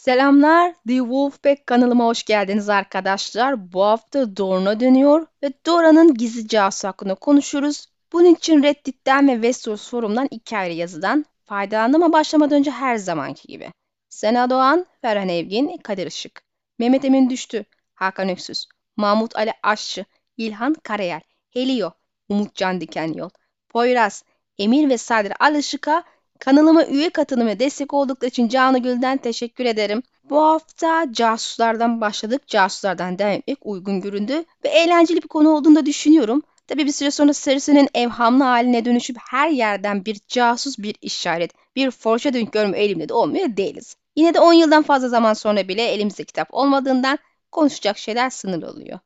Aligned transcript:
Selamlar, 0.00 0.74
The 0.88 0.96
Wolfpack 0.96 1.66
kanalıma 1.66 2.04
hoş 2.04 2.24
geldiniz 2.24 2.68
arkadaşlar. 2.68 3.72
Bu 3.72 3.84
hafta 3.84 4.36
Dorna 4.36 4.80
dönüyor 4.80 5.26
ve 5.42 5.52
Dora'nın 5.66 6.14
gizli 6.14 6.48
casusu 6.48 6.88
hakkında 6.88 7.14
konuşuyoruz. 7.14 7.86
Bunun 8.12 8.34
için 8.34 8.62
Reddit'ten 8.62 9.28
ve 9.28 9.32
Westeros 9.32 9.90
forumdan 9.90 10.28
iki 10.30 10.56
ayrı 10.56 10.74
yazıdan 10.74 11.24
faydalandım 11.44 12.02
ama 12.02 12.12
başlamadan 12.12 12.58
önce 12.58 12.70
her 12.70 12.96
zamanki 12.96 13.48
gibi. 13.48 13.70
Sena 14.08 14.50
Doğan, 14.50 14.86
Ferhan 15.02 15.28
Evgin, 15.28 15.76
Kadir 15.76 16.06
Işık, 16.06 16.42
Mehmet 16.78 17.04
Emin 17.04 17.30
Düştü, 17.30 17.64
Hakan 17.94 18.28
Öksüz, 18.28 18.66
Mahmut 18.96 19.36
Ali 19.36 19.52
Aşçı, 19.62 20.04
İlhan 20.36 20.74
Karayel, 20.82 21.20
Helio, 21.50 21.92
Umutcan 22.28 22.80
Dikenyol, 22.80 23.30
Poyraz, 23.68 24.24
Emir 24.58 24.88
ve 24.88 24.98
Sadri 24.98 25.34
Alışık'a 25.40 26.04
Kanalıma 26.40 26.86
üye 26.86 27.10
katılım 27.10 27.46
ve 27.46 27.58
destek 27.58 27.94
oldukları 27.94 28.28
için 28.28 28.48
Canı 28.48 28.78
Gül'den 28.78 29.16
teşekkür 29.16 29.64
ederim. 29.64 30.02
Bu 30.30 30.42
hafta 30.42 31.06
casuslardan 31.12 32.00
başladık. 32.00 32.48
Casuslardan 32.48 33.18
devam 33.18 33.32
etmek 33.32 33.58
uygun 33.62 34.00
göründü 34.00 34.44
ve 34.64 34.68
eğlenceli 34.68 35.22
bir 35.22 35.28
konu 35.28 35.50
olduğunu 35.50 35.76
da 35.76 35.86
düşünüyorum. 35.86 36.42
Tabii 36.66 36.86
bir 36.86 36.92
süre 36.92 37.10
sonra 37.10 37.32
serisinin 37.34 37.88
evhamlı 37.94 38.44
haline 38.44 38.84
dönüşüp 38.84 39.16
her 39.30 39.48
yerden 39.50 40.04
bir 40.04 40.20
casus 40.28 40.78
bir 40.78 40.94
işaret, 41.02 41.50
bir 41.76 41.90
foreshadowing 41.90 42.52
görme 42.52 42.78
elimde 42.78 43.08
de 43.08 43.14
olmuyor 43.14 43.56
değiliz. 43.56 43.96
Yine 44.16 44.34
de 44.34 44.40
10 44.40 44.52
yıldan 44.52 44.82
fazla 44.82 45.08
zaman 45.08 45.34
sonra 45.34 45.68
bile 45.68 45.82
elimizde 45.82 46.24
kitap 46.24 46.54
olmadığından 46.54 47.18
konuşacak 47.52 47.98
şeyler 47.98 48.30
sınırlı 48.30 48.70
oluyor. 48.70 48.98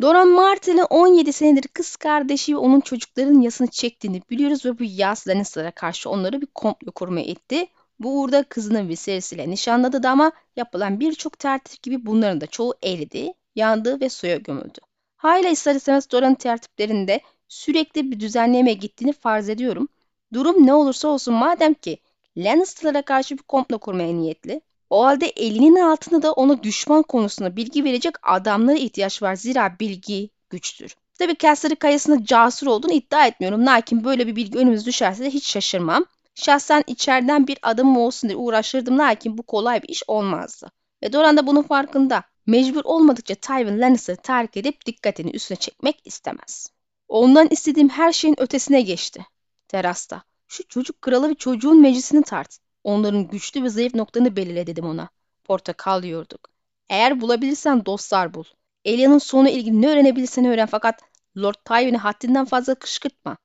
Doran 0.00 0.28
Martell'in 0.28 0.86
17 0.90 1.32
senedir 1.32 1.68
kız 1.68 1.96
kardeşi 1.96 2.52
ve 2.52 2.58
onun 2.58 2.80
çocukların 2.80 3.40
yasını 3.40 3.66
çektiğini 3.66 4.22
biliyoruz 4.30 4.64
ve 4.64 4.78
bu 4.78 4.84
yas 4.84 5.28
Lannister'a 5.28 5.70
karşı 5.70 6.10
onları 6.10 6.40
bir 6.40 6.46
komplo 6.46 6.92
kurmaya 6.92 7.26
etti. 7.26 7.66
Bu 8.00 8.20
uğurda 8.20 8.42
kızının 8.42 8.88
vesilesiyle 8.88 9.50
nişanladı 9.50 10.02
da 10.02 10.10
ama 10.10 10.32
yapılan 10.56 11.00
birçok 11.00 11.38
tertip 11.38 11.82
gibi 11.82 12.06
bunların 12.06 12.40
da 12.40 12.46
çoğu 12.46 12.74
eridi, 12.82 13.32
yandı 13.56 14.00
ve 14.00 14.08
suya 14.08 14.36
gömüldü. 14.36 14.78
Hala 15.16 15.48
ister 15.48 15.74
istemez 15.74 16.10
Doran 16.10 16.34
tertiplerinde 16.34 17.20
sürekli 17.48 18.10
bir 18.10 18.20
düzenleme 18.20 18.72
gittiğini 18.72 19.12
farz 19.12 19.48
ediyorum. 19.48 19.88
Durum 20.32 20.66
ne 20.66 20.74
olursa 20.74 21.08
olsun 21.08 21.34
madem 21.34 21.74
ki 21.74 21.98
Lannister'lara 22.36 23.02
karşı 23.02 23.38
bir 23.38 23.42
komplo 23.42 23.78
kurmaya 23.78 24.12
niyetli, 24.12 24.60
o 24.90 25.04
halde 25.04 25.26
elinin 25.26 25.80
altında 25.80 26.22
da 26.22 26.32
ona 26.32 26.62
düşman 26.62 27.02
konusunda 27.02 27.56
bilgi 27.56 27.84
verecek 27.84 28.14
adamlara 28.22 28.76
ihtiyaç 28.76 29.22
var. 29.22 29.34
Zira 29.34 29.76
bilgi 29.80 30.30
güçtür. 30.50 30.96
Tabi 31.18 31.38
Caster'ı 31.38 31.76
kayasında 31.76 32.24
casur 32.24 32.66
olduğunu 32.66 32.92
iddia 32.92 33.26
etmiyorum. 33.26 33.66
Lakin 33.66 34.04
böyle 34.04 34.26
bir 34.26 34.36
bilgi 34.36 34.58
önümüz 34.58 34.86
düşerse 34.86 35.24
de 35.24 35.30
hiç 35.30 35.46
şaşırmam. 35.46 36.04
Şahsen 36.34 36.84
içeriden 36.86 37.46
bir 37.46 37.58
adamım 37.62 37.96
olsun 37.96 38.28
diye 38.28 38.36
uğraşırdım 38.36 38.98
lakin 38.98 39.38
bu 39.38 39.42
kolay 39.42 39.82
bir 39.82 39.88
iş 39.88 40.02
olmazdı. 40.06 40.70
Ve 41.02 41.12
Doran 41.12 41.36
da 41.36 41.46
bunun 41.46 41.62
farkında. 41.62 42.22
Mecbur 42.46 42.84
olmadıkça 42.84 43.34
Tywin 43.34 43.80
Lannister'ı 43.80 44.16
terk 44.16 44.56
edip 44.56 44.86
dikkatini 44.86 45.30
üstüne 45.30 45.58
çekmek 45.58 46.00
istemez. 46.04 46.70
Ondan 47.08 47.48
istediğim 47.50 47.88
her 47.88 48.12
şeyin 48.12 48.40
ötesine 48.40 48.80
geçti. 48.80 49.26
Terasta. 49.68 50.22
Şu 50.48 50.68
çocuk 50.68 51.02
kralı 51.02 51.30
ve 51.30 51.34
çocuğun 51.34 51.80
meclisini 51.80 52.22
tart. 52.22 52.58
Onların 52.88 53.28
güçlü 53.28 53.62
ve 53.62 53.68
zayıf 53.68 53.94
noktalarını 53.94 54.36
belirle 54.36 54.66
dedim 54.66 54.84
ona. 54.84 55.08
Portakal 55.44 56.04
yiyorduk. 56.04 56.50
Eğer 56.88 57.20
bulabilirsen 57.20 57.86
dostlar 57.86 58.34
bul. 58.34 58.44
Elia'nın 58.84 59.18
sonu 59.18 59.48
ilgili 59.48 59.82
ne 59.82 59.88
öğrenebilirsen 59.88 60.44
öğren 60.44 60.66
fakat 60.66 61.00
Lord 61.36 61.54
Tywin'i 61.64 61.96
haddinden 61.96 62.44
fazla 62.44 62.74
kışkırtma. 62.74 63.36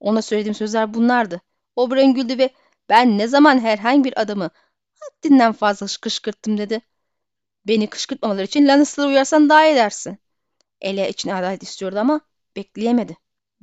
Ona 0.00 0.22
söylediğim 0.22 0.54
sözler 0.54 0.94
bunlardı. 0.94 1.40
Oberyn 1.76 2.14
güldü 2.14 2.38
ve 2.38 2.50
ben 2.88 3.18
ne 3.18 3.28
zaman 3.28 3.58
herhangi 3.58 4.04
bir 4.04 4.20
adamı 4.20 4.50
haddinden 5.00 5.52
fazla 5.52 5.86
kışkırttım 6.00 6.58
dedi. 6.58 6.80
Beni 7.66 7.86
kışkırtmamaları 7.86 8.44
için 8.44 8.68
Lannister'ı 8.68 9.06
uyarsan 9.06 9.48
daha 9.48 9.66
iyi 9.66 9.72
edersin. 9.72 10.18
Elia 10.80 11.06
için 11.06 11.30
adalet 11.30 11.62
istiyordu 11.62 11.98
ama 11.98 12.20
bekleyemedi. 12.56 13.16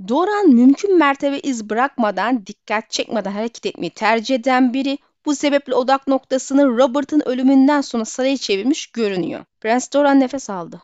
Doran 0.07 0.49
mümkün 0.49 0.97
mertebe 0.97 1.39
iz 1.39 1.69
bırakmadan, 1.69 2.45
dikkat 2.45 2.91
çekmeden 2.91 3.31
hareket 3.31 3.65
etmeyi 3.65 3.93
tercih 3.93 4.35
eden 4.35 4.73
biri 4.73 4.97
bu 5.25 5.35
sebeple 5.35 5.75
odak 5.75 6.07
noktasını 6.07 6.67
Robert'ın 6.67 7.21
ölümünden 7.25 7.81
sonra 7.81 8.05
saraya 8.05 8.37
çevirmiş 8.37 8.87
görünüyor. 8.87 9.45
Prens 9.61 9.93
Doran 9.93 10.19
nefes 10.19 10.49
aldı. 10.49 10.81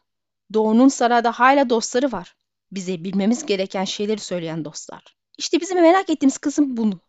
Doğu'nun 0.53 0.87
sarayda 0.87 1.31
hala 1.31 1.69
dostları 1.69 2.11
var. 2.11 2.35
Bize 2.71 3.03
bilmemiz 3.03 3.45
gereken 3.45 3.85
şeyleri 3.85 4.19
söyleyen 4.19 4.65
dostlar. 4.65 5.15
İşte 5.37 5.61
bizim 5.61 5.81
merak 5.81 6.09
ettiğimiz 6.09 6.37
kısım 6.37 6.77
bunu. 6.77 6.99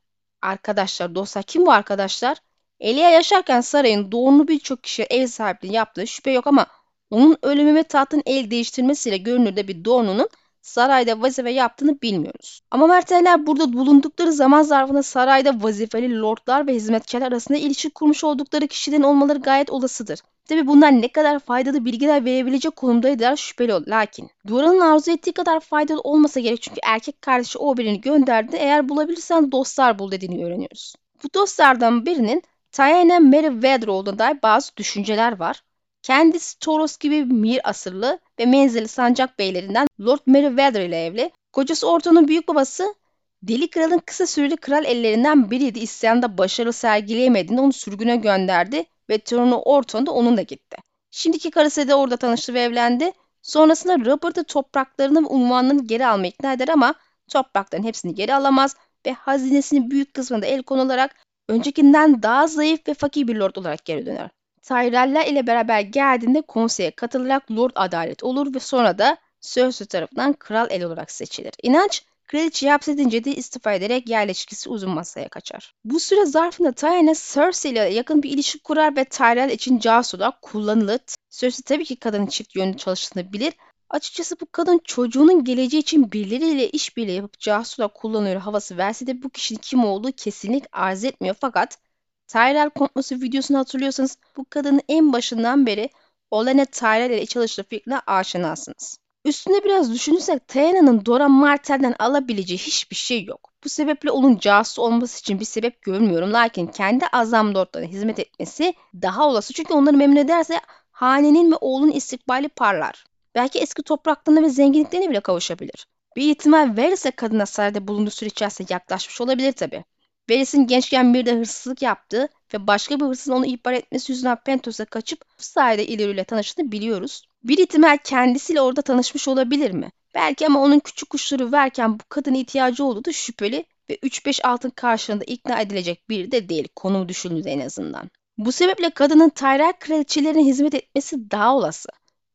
Arkadaşlar, 0.43 1.15
dostlar 1.15 1.43
kim 1.43 1.67
bu 1.67 1.73
arkadaşlar? 1.73 2.39
Elia 2.81 3.11
yaşarken 3.11 3.61
sarayın 3.61 4.13
Doğu'nu 4.13 4.49
birçok 4.49 4.83
kişi 4.83 5.03
ev 5.03 5.27
sahipliği 5.27 5.73
yaptığı 5.73 6.07
şüphe 6.07 6.31
yok 6.31 6.47
ama 6.47 6.67
onun 7.11 7.39
ölümü 7.43 7.75
ve 7.75 7.83
tahtın 7.83 8.23
el 8.27 8.51
değiştirmesiyle 8.51 9.17
görünürde 9.17 9.69
bir 9.69 9.85
Doğu'nun 9.85 10.29
sarayda 10.67 11.23
vazife 11.23 11.51
yaptığını 11.51 12.03
bilmiyoruz. 12.03 12.61
Ama 12.71 12.87
Merteller 12.87 13.47
burada 13.47 13.73
bulundukları 13.73 14.33
zaman 14.33 14.63
zarfında 14.63 15.03
sarayda 15.03 15.63
vazifeli 15.63 16.21
lordlar 16.21 16.67
ve 16.67 16.75
hizmetkarlar 16.75 17.27
arasında 17.27 17.59
ilişki 17.59 17.91
kurmuş 17.91 18.25
oldukları 18.25 18.67
kişilerin 18.67 19.03
olmaları 19.03 19.39
gayet 19.39 19.71
olasıdır. 19.71 20.21
Tabi 20.49 20.67
bunlar 20.67 20.93
ne 20.93 21.09
kadar 21.09 21.39
faydalı 21.39 21.85
bilgiler 21.85 22.25
verebilecek 22.25 22.77
konumdaydılar 22.77 23.37
şüpheli 23.37 23.75
ol. 23.75 23.83
Lakin 23.87 24.31
Duran'ın 24.47 24.81
arzu 24.81 25.11
ettiği 25.11 25.33
kadar 25.33 25.61
faydalı 25.61 26.01
olmasa 26.01 26.41
gerek 26.41 26.63
çünkü 26.63 26.81
erkek 26.85 27.23
kardeşi 27.23 27.59
o 27.59 27.77
birini 27.77 28.01
gönderdi. 28.01 28.57
Eğer 28.57 28.89
bulabilirsen 28.89 29.53
dostlar 29.53 29.99
bul 29.99 30.11
dediğini 30.11 30.45
öğreniyoruz. 30.45 30.95
Bu 31.25 31.29
dostlardan 31.35 32.07
birinin 32.07 32.43
Tayana 32.73 33.19
Meriwether 33.19 33.89
olduğuna 33.89 34.19
dair 34.19 34.43
bazı 34.43 34.77
düşünceler 34.77 35.39
var. 35.39 35.63
Kendisi 36.07 36.59
Toros 36.59 36.97
gibi 36.99 37.25
Mir 37.25 37.71
asırlı 37.71 38.19
ve 38.39 38.47
menzili 38.47 38.89
sancak 38.89 39.39
beylerinden 39.39 39.87
Lord 40.01 40.19
Meriwether 40.27 40.81
ile 40.81 41.07
evli. 41.07 41.31
Kocası 41.53 41.91
Orton'un 41.91 42.29
büyük 42.29 42.49
babası 42.49 42.95
Deli 43.43 43.71
Kral'ın 43.71 43.99
kısa 43.99 44.27
süreli 44.27 44.57
kral 44.57 44.85
ellerinden 44.85 45.51
biriydi. 45.51 45.79
İsyanda 45.79 46.39
başarı 46.39 46.73
sergileyemediğinde 46.73 47.61
onu 47.61 47.73
sürgüne 47.73 48.17
gönderdi 48.17 48.85
ve 49.11 49.19
torunu 49.19 49.59
Orton 49.59 50.07
da 50.07 50.11
onunla 50.11 50.43
gitti. 50.43 50.77
Şimdiki 51.11 51.51
karısı 51.51 51.89
da 51.89 51.99
orada 51.99 52.17
tanıştı 52.17 52.55
ve 52.55 52.61
evlendi. 52.61 53.13
Sonrasında 53.43 53.99
Robert'ı 53.99 54.45
topraklarını 54.45 55.23
ve 55.23 55.27
unvanlarını 55.27 55.87
geri 55.87 56.07
almaya 56.07 56.29
ikna 56.29 56.53
eder 56.53 56.69
ama 56.69 56.95
toprakların 57.33 57.85
hepsini 57.85 58.15
geri 58.15 58.35
alamaz 58.35 58.77
ve 59.07 59.13
hazinesinin 59.13 59.91
büyük 59.91 60.15
kısmını 60.15 60.43
da 60.43 60.47
el 60.47 60.63
konularak 60.63 61.17
öncekinden 61.49 62.23
daha 62.23 62.47
zayıf 62.47 62.89
ve 62.89 62.95
fakir 62.95 63.29
bir 63.29 63.37
lord 63.37 63.57
olarak 63.57 63.85
geri 63.85 64.07
döner. 64.07 64.36
Tyrell'ler 64.69 65.27
ile 65.27 65.47
beraber 65.47 65.81
geldiğinde 65.81 66.43
konseye 66.43 66.91
katılarak 66.91 67.51
Lord 67.51 67.71
Adalet 67.75 68.25
olur 68.25 68.55
ve 68.55 68.59
sonra 68.59 68.99
da 68.99 69.17
Cersei 69.41 69.87
tarafından 69.87 70.33
kral 70.33 70.67
el 70.71 70.85
olarak 70.85 71.11
seçilir. 71.11 71.55
İnanç 71.63 72.03
Kraliçeyi 72.27 72.73
hapsedince 72.73 73.25
de 73.25 73.35
istifa 73.35 73.73
ederek 73.73 74.09
yerleşkisi 74.09 74.69
uzun 74.69 74.91
masaya 74.91 75.29
kaçar. 75.29 75.75
Bu 75.85 76.01
süre 76.01 76.25
zarfında 76.25 76.73
Tyrene 76.73 77.15
Cersei 77.35 77.73
ile 77.73 77.81
yakın 77.81 78.23
bir 78.23 78.31
ilişki 78.31 78.59
kurar 78.59 78.97
ve 78.97 79.05
Tyrell 79.05 79.51
için 79.51 79.79
casus 79.79 80.15
olarak 80.15 80.43
kullanılır. 80.43 81.01
Cersei 81.31 81.63
tabii 81.63 81.85
ki 81.85 81.97
kadının 81.97 82.27
çift 82.27 82.57
yönlü 82.57 82.77
çalıştığını 82.77 83.33
bilir. 83.33 83.53
Açıkçası 83.91 84.41
bu 84.41 84.47
kadın 84.53 84.81
çocuğunun 84.85 85.45
geleceği 85.45 85.81
için 85.81 86.13
birileriyle 86.13 86.71
işbirliği 86.71 87.17
yapıp 87.17 87.39
casus 87.39 87.79
olarak 87.81 87.95
kullanıyor 87.95 88.41
havası 88.41 88.77
verse 88.77 89.07
de 89.07 89.23
bu 89.23 89.31
kişinin 89.31 89.61
kim 89.63 89.85
olduğu 89.85 90.13
kesinlik 90.13 90.65
arz 90.73 91.05
etmiyor. 91.05 91.37
Fakat 91.41 91.79
Tyrell 92.27 92.71
komplosu 92.71 93.15
videosunu 93.15 93.59
hatırlıyorsanız 93.59 94.19
bu 94.37 94.45
kadının 94.51 94.81
en 94.89 95.13
başından 95.13 95.67
beri 95.67 95.91
Olenna 96.31 96.65
Tyrell 96.65 97.11
ile 97.11 97.27
çalıştığı 97.27 97.63
fikrine 97.63 97.99
aşinasınız. 98.07 98.99
Üstüne 99.25 99.65
biraz 99.65 99.93
düşünürsek 99.93 100.49
Tayana'nın 100.49 101.07
Dora 101.07 101.29
Martell'den 101.29 101.95
alabileceği 101.99 102.59
hiçbir 102.59 102.97
şey 102.97 103.25
yok. 103.25 103.53
Bu 103.65 103.69
sebeple 103.69 104.11
onun 104.11 104.39
casus 104.39 104.79
olması 104.79 105.21
için 105.21 105.41
bir 105.41 105.45
sebep 105.45 105.83
görmüyorum. 105.83 106.33
Lakin 106.33 106.67
kendi 106.67 107.07
azam 107.07 107.55
lordlarına 107.55 107.89
hizmet 107.89 108.19
etmesi 108.19 108.75
daha 108.95 109.29
olası. 109.29 109.53
Çünkü 109.53 109.75
onları 109.75 109.97
memnun 109.97 110.17
ederse 110.17 110.61
hanenin 110.91 111.53
ve 111.53 111.57
oğlun 111.61 111.91
istikbali 111.91 112.49
parlar. 112.49 113.05
Belki 113.35 113.59
eski 113.59 113.83
topraklarına 113.83 114.43
ve 114.43 114.49
zenginliklerine 114.49 115.11
bile 115.11 115.21
kavuşabilir. 115.21 115.87
Bir 116.17 116.31
ihtimal 116.31 116.77
verirse 116.77 117.11
kadına 117.11 117.47
sarayda 117.47 117.89
bulunduğu 117.89 118.11
süre 118.11 118.29
içerisinde 118.29 118.73
yaklaşmış 118.73 119.21
olabilir 119.21 119.53
tabi. 119.53 119.85
Veris'in 120.31 120.67
gençken 120.67 121.15
bir 121.15 121.27
de 121.27 121.39
hırsızlık 121.39 121.83
yaptığı 121.83 122.29
ve 122.55 122.67
başka 122.67 123.01
bir 123.01 123.05
hırsızın 123.05 123.33
onu 123.33 123.47
ihbar 123.47 123.73
etmesi 123.73 124.13
yüzünden 124.13 124.37
Pentos'a 124.45 124.85
kaçıp 124.85 125.21
bu 125.39 125.43
sayede 125.43 125.87
ileriyle 125.87 126.25
tanıştığını 126.25 126.73
biliyoruz. 126.73 127.23
Bir 127.45 127.59
ihtimal 127.59 127.99
kendisiyle 128.05 128.61
orada 128.61 128.83
tanışmış 128.83 129.29
olabilir 129.29 129.71
mi? 129.71 129.91
Belki 130.15 130.47
ama 130.47 130.63
onun 130.63 130.79
küçük 130.79 131.11
kuşları 131.11 131.53
verken 131.53 131.95
bu 131.95 132.05
kadına 132.09 132.37
ihtiyacı 132.37 132.85
olduğu 132.85 133.05
da 133.05 133.13
şüpheli 133.13 133.65
ve 133.91 133.95
3-5 133.97 134.43
altın 134.43 134.71
karşılığında 134.71 135.25
ikna 135.25 135.61
edilecek 135.61 136.09
biri 136.09 136.33
de 136.33 136.49
değil 136.49 136.69
konumu 136.77 137.09
düşündüğünde 137.09 137.51
en 137.51 137.61
azından. 137.61 138.11
Bu 138.39 138.53
sebeple 138.53 138.91
kadının 138.91 139.29
Tyrell 139.29 139.73
kraliçelerine 139.81 140.45
hizmet 140.45 140.75
etmesi 140.75 141.31
daha 141.31 141.57
olası. 141.57 141.89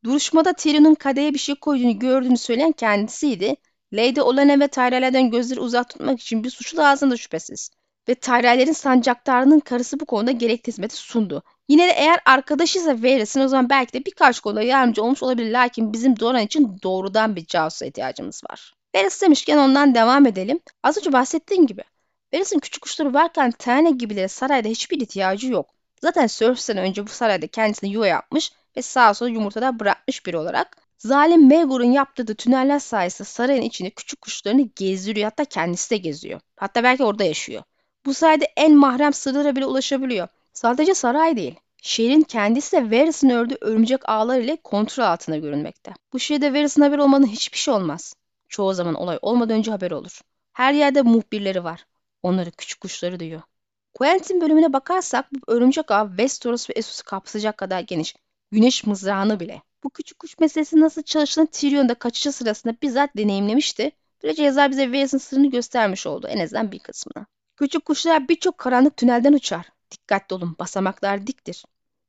Duruşmada 0.04 0.54
Tyrion'un 0.54 0.96
kadeye 0.96 1.34
bir 1.34 1.40
şey 1.40 1.56
koyduğunu 1.56 2.00
gördüğünü 2.00 2.38
söyleyen 2.38 2.72
kendisiydi. 2.72 3.56
Lady 3.94 4.22
Olenna 4.22 4.60
ve 4.60 4.68
Tyrell'lerden 4.68 5.32
gözleri 5.32 5.60
uzak 5.60 5.90
tutmak 5.90 6.22
için 6.22 6.44
bir 6.44 6.50
suçlu 6.50 6.78
lazım 6.78 7.12
da 7.12 7.18
şüphesiz 7.18 7.70
ve 8.10 8.16
Tyrell'lerin 8.16 8.72
sancaktarının 8.72 9.60
karısı 9.60 10.00
bu 10.00 10.06
konuda 10.06 10.32
gerekli 10.32 10.68
hizmeti 10.68 10.96
sundu. 10.96 11.44
Yine 11.70 11.88
de 11.88 11.92
eğer 11.92 12.20
arkadaşıysa 12.26 12.92
Varys'in 12.92 13.42
o 13.42 13.48
zaman 13.48 13.70
belki 13.70 13.94
de 13.94 14.06
birkaç 14.06 14.40
konuda 14.40 14.62
yardımcı 14.62 15.04
olmuş 15.04 15.24
olabilir. 15.24 15.52
Lakin 15.52 15.94
bizim 15.94 16.20
Doran 16.20 16.42
için 16.42 16.78
doğrudan 16.84 17.36
bir 17.36 17.46
casusa 17.46 17.86
ihtiyacımız 17.86 18.42
var. 18.52 18.74
Varys 18.96 19.22
demişken 19.22 19.58
ondan 19.58 19.96
devam 19.96 20.26
edelim. 20.26 20.60
Az 20.84 20.98
önce 20.98 21.14
bahsettiğim 21.14 21.68
gibi 21.68 21.84
Varys'in 22.34 22.60
küçük 22.60 22.84
kuşları 22.84 23.14
varken 23.14 23.52
Tane 23.52 23.92
gibileri 23.92 24.30
sarayda 24.30 24.68
hiçbir 24.68 25.02
ihtiyacı 25.02 25.48
yok. 25.48 25.70
Zaten 26.02 26.28
Cersei'den 26.28 26.84
önce 26.84 27.08
bu 27.08 27.10
sarayda 27.10 27.48
kendisine 27.48 27.90
yuva 27.90 28.08
yapmış 28.08 28.52
ve 28.78 28.82
sağa 28.82 29.14
sola 29.14 29.30
yumurtalar 29.30 29.80
bırakmış 29.80 30.26
biri 30.26 30.38
olarak 30.38 30.78
zalim 30.98 31.48
Maegor'un 31.48 31.92
yaptığı 31.92 32.36
tüneller 32.36 32.80
sayesinde 32.80 33.28
sarayın 33.28 33.62
içinde 33.62 33.90
küçük 33.90 34.22
kuşlarını 34.22 34.70
gezdiriyor. 34.76 35.30
Hatta 35.30 35.46
kendisi 35.46 35.90
de 35.90 35.98
geziyor. 35.98 36.40
Hatta 36.56 36.84
belki 36.84 37.04
orada 37.04 37.24
yaşıyor. 37.24 37.64
Bu 38.06 38.14
sayede 38.14 38.46
en 38.58 38.76
mahrem 38.76 39.14
sırlara 39.14 39.56
bile 39.56 39.66
ulaşabiliyor. 39.66 40.28
Sadece 40.54 40.94
saray 40.94 41.38
değil. 41.38 41.56
Şehrin 41.82 42.22
kendisi 42.22 42.78
de 42.78 42.92
Varys'in 42.92 43.30
ördüğü 43.30 43.58
örümcek 43.62 44.10
ağlar 44.10 44.40
ile 44.40 44.56
kontrol 44.56 45.04
altında 45.04 45.38
görünmekte. 45.38 45.92
Bu 46.14 46.20
şeyde 46.20 46.54
Varys'in 46.54 46.82
haberi 46.82 47.02
olmadan 47.02 47.28
hiçbir 47.28 47.58
şey 47.58 47.74
olmaz. 47.74 48.14
Çoğu 48.50 48.74
zaman 48.74 48.96
olay 48.96 49.20
olmadan 49.22 49.58
önce 49.58 49.72
haber 49.72 49.92
olur. 49.92 50.22
Her 50.54 50.74
yerde 50.74 51.02
muhbirleri 51.02 51.64
var. 51.64 51.86
Onları 52.24 52.52
küçük 52.52 52.82
kuşları 52.82 53.20
duyuyor. 53.20 53.42
Quentin 53.94 54.42
bölümüne 54.42 54.74
bakarsak 54.74 55.26
bu 55.34 55.52
örümcek 55.52 55.92
ağ 55.92 56.08
Westeros 56.08 56.70
ve 56.70 56.74
Essus'u 56.74 57.04
kapsayacak 57.04 57.58
kadar 57.58 57.80
geniş. 57.80 58.16
Güneş 58.52 58.86
mızrağını 58.86 59.40
bile. 59.40 59.62
Bu 59.84 59.90
küçük 59.90 60.20
kuş 60.20 60.40
meselesi 60.40 60.80
nasıl 60.80 61.04
çalıştığını 61.04 61.48
Tyrion'da 61.48 61.94
kaçışı 61.94 62.32
sırasında 62.32 62.76
bizzat 62.82 63.18
deneyimlemişti. 63.18 63.92
Böylece 64.24 64.44
yazar 64.44 64.72
bize 64.72 64.92
Varys'in 64.92 65.18
sırrını 65.18 65.50
göstermiş 65.50 66.08
oldu 66.08 66.28
en 66.28 66.40
azından 66.40 66.72
bir 66.72 66.80
kısmını. 66.80 67.26
Küçük 67.62 67.86
kuşlar 67.86 68.28
birçok 68.28 68.58
karanlık 68.58 68.98
tünelden 68.98 69.34
uçar. 69.34 69.66
Dikkatli 69.92 70.34
olun 70.34 70.56
basamaklar 70.60 71.28
diktir. 71.28 71.66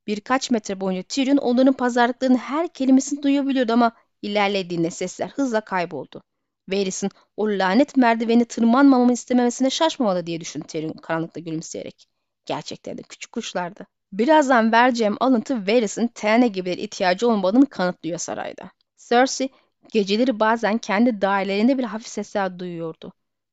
Birkaç 0.07 0.51
metre 0.51 0.81
boyunca 0.81 1.03
Tyrion 1.03 1.37
onların 1.37 1.73
pazarlıklarının 1.73 2.37
her 2.39 2.69
kelimesini 2.69 3.23
duyabiliyordu 3.23 3.73
ama 3.73 3.93
ilerlediğinde 4.23 4.91
sesler 4.91 5.29
hızla 5.29 5.61
kayboldu. 5.61 6.23
Varys'in 6.69 7.11
o 7.37 7.49
lanet 7.49 7.97
merdiveni 7.97 8.45
tırmanmamamı 8.45 9.13
istememesine 9.13 9.71
şaşmamalı 9.71 10.27
diye 10.27 10.41
düşündü 10.41 10.67
Tyrion 10.67 10.93
karanlıkta 10.93 11.41
gülümseyerek. 11.41 12.07
Gerçekten 12.47 12.99
de 12.99 13.03
küçük 13.03 13.33
kuşlardı. 13.33 13.87
Birazdan 14.13 14.73
vereceğim 14.73 15.17
alıntı 15.21 15.67
Varys'in 15.67 16.07
Tene 16.07 16.49
gibileri 16.49 16.81
ihtiyacı 16.81 17.29
olmadığını 17.29 17.67
kanıtlıyor 17.67 18.19
sarayda. 18.19 18.71
Cersei 19.09 19.49
geceleri 19.93 20.41
bazen 20.41 20.79
kendi 20.79 21.21
dairelerinde 21.21 21.79
bir 21.79 21.85
hafif 21.85 22.09
sesler 22.09 22.59
duyuyordu. 22.59 23.13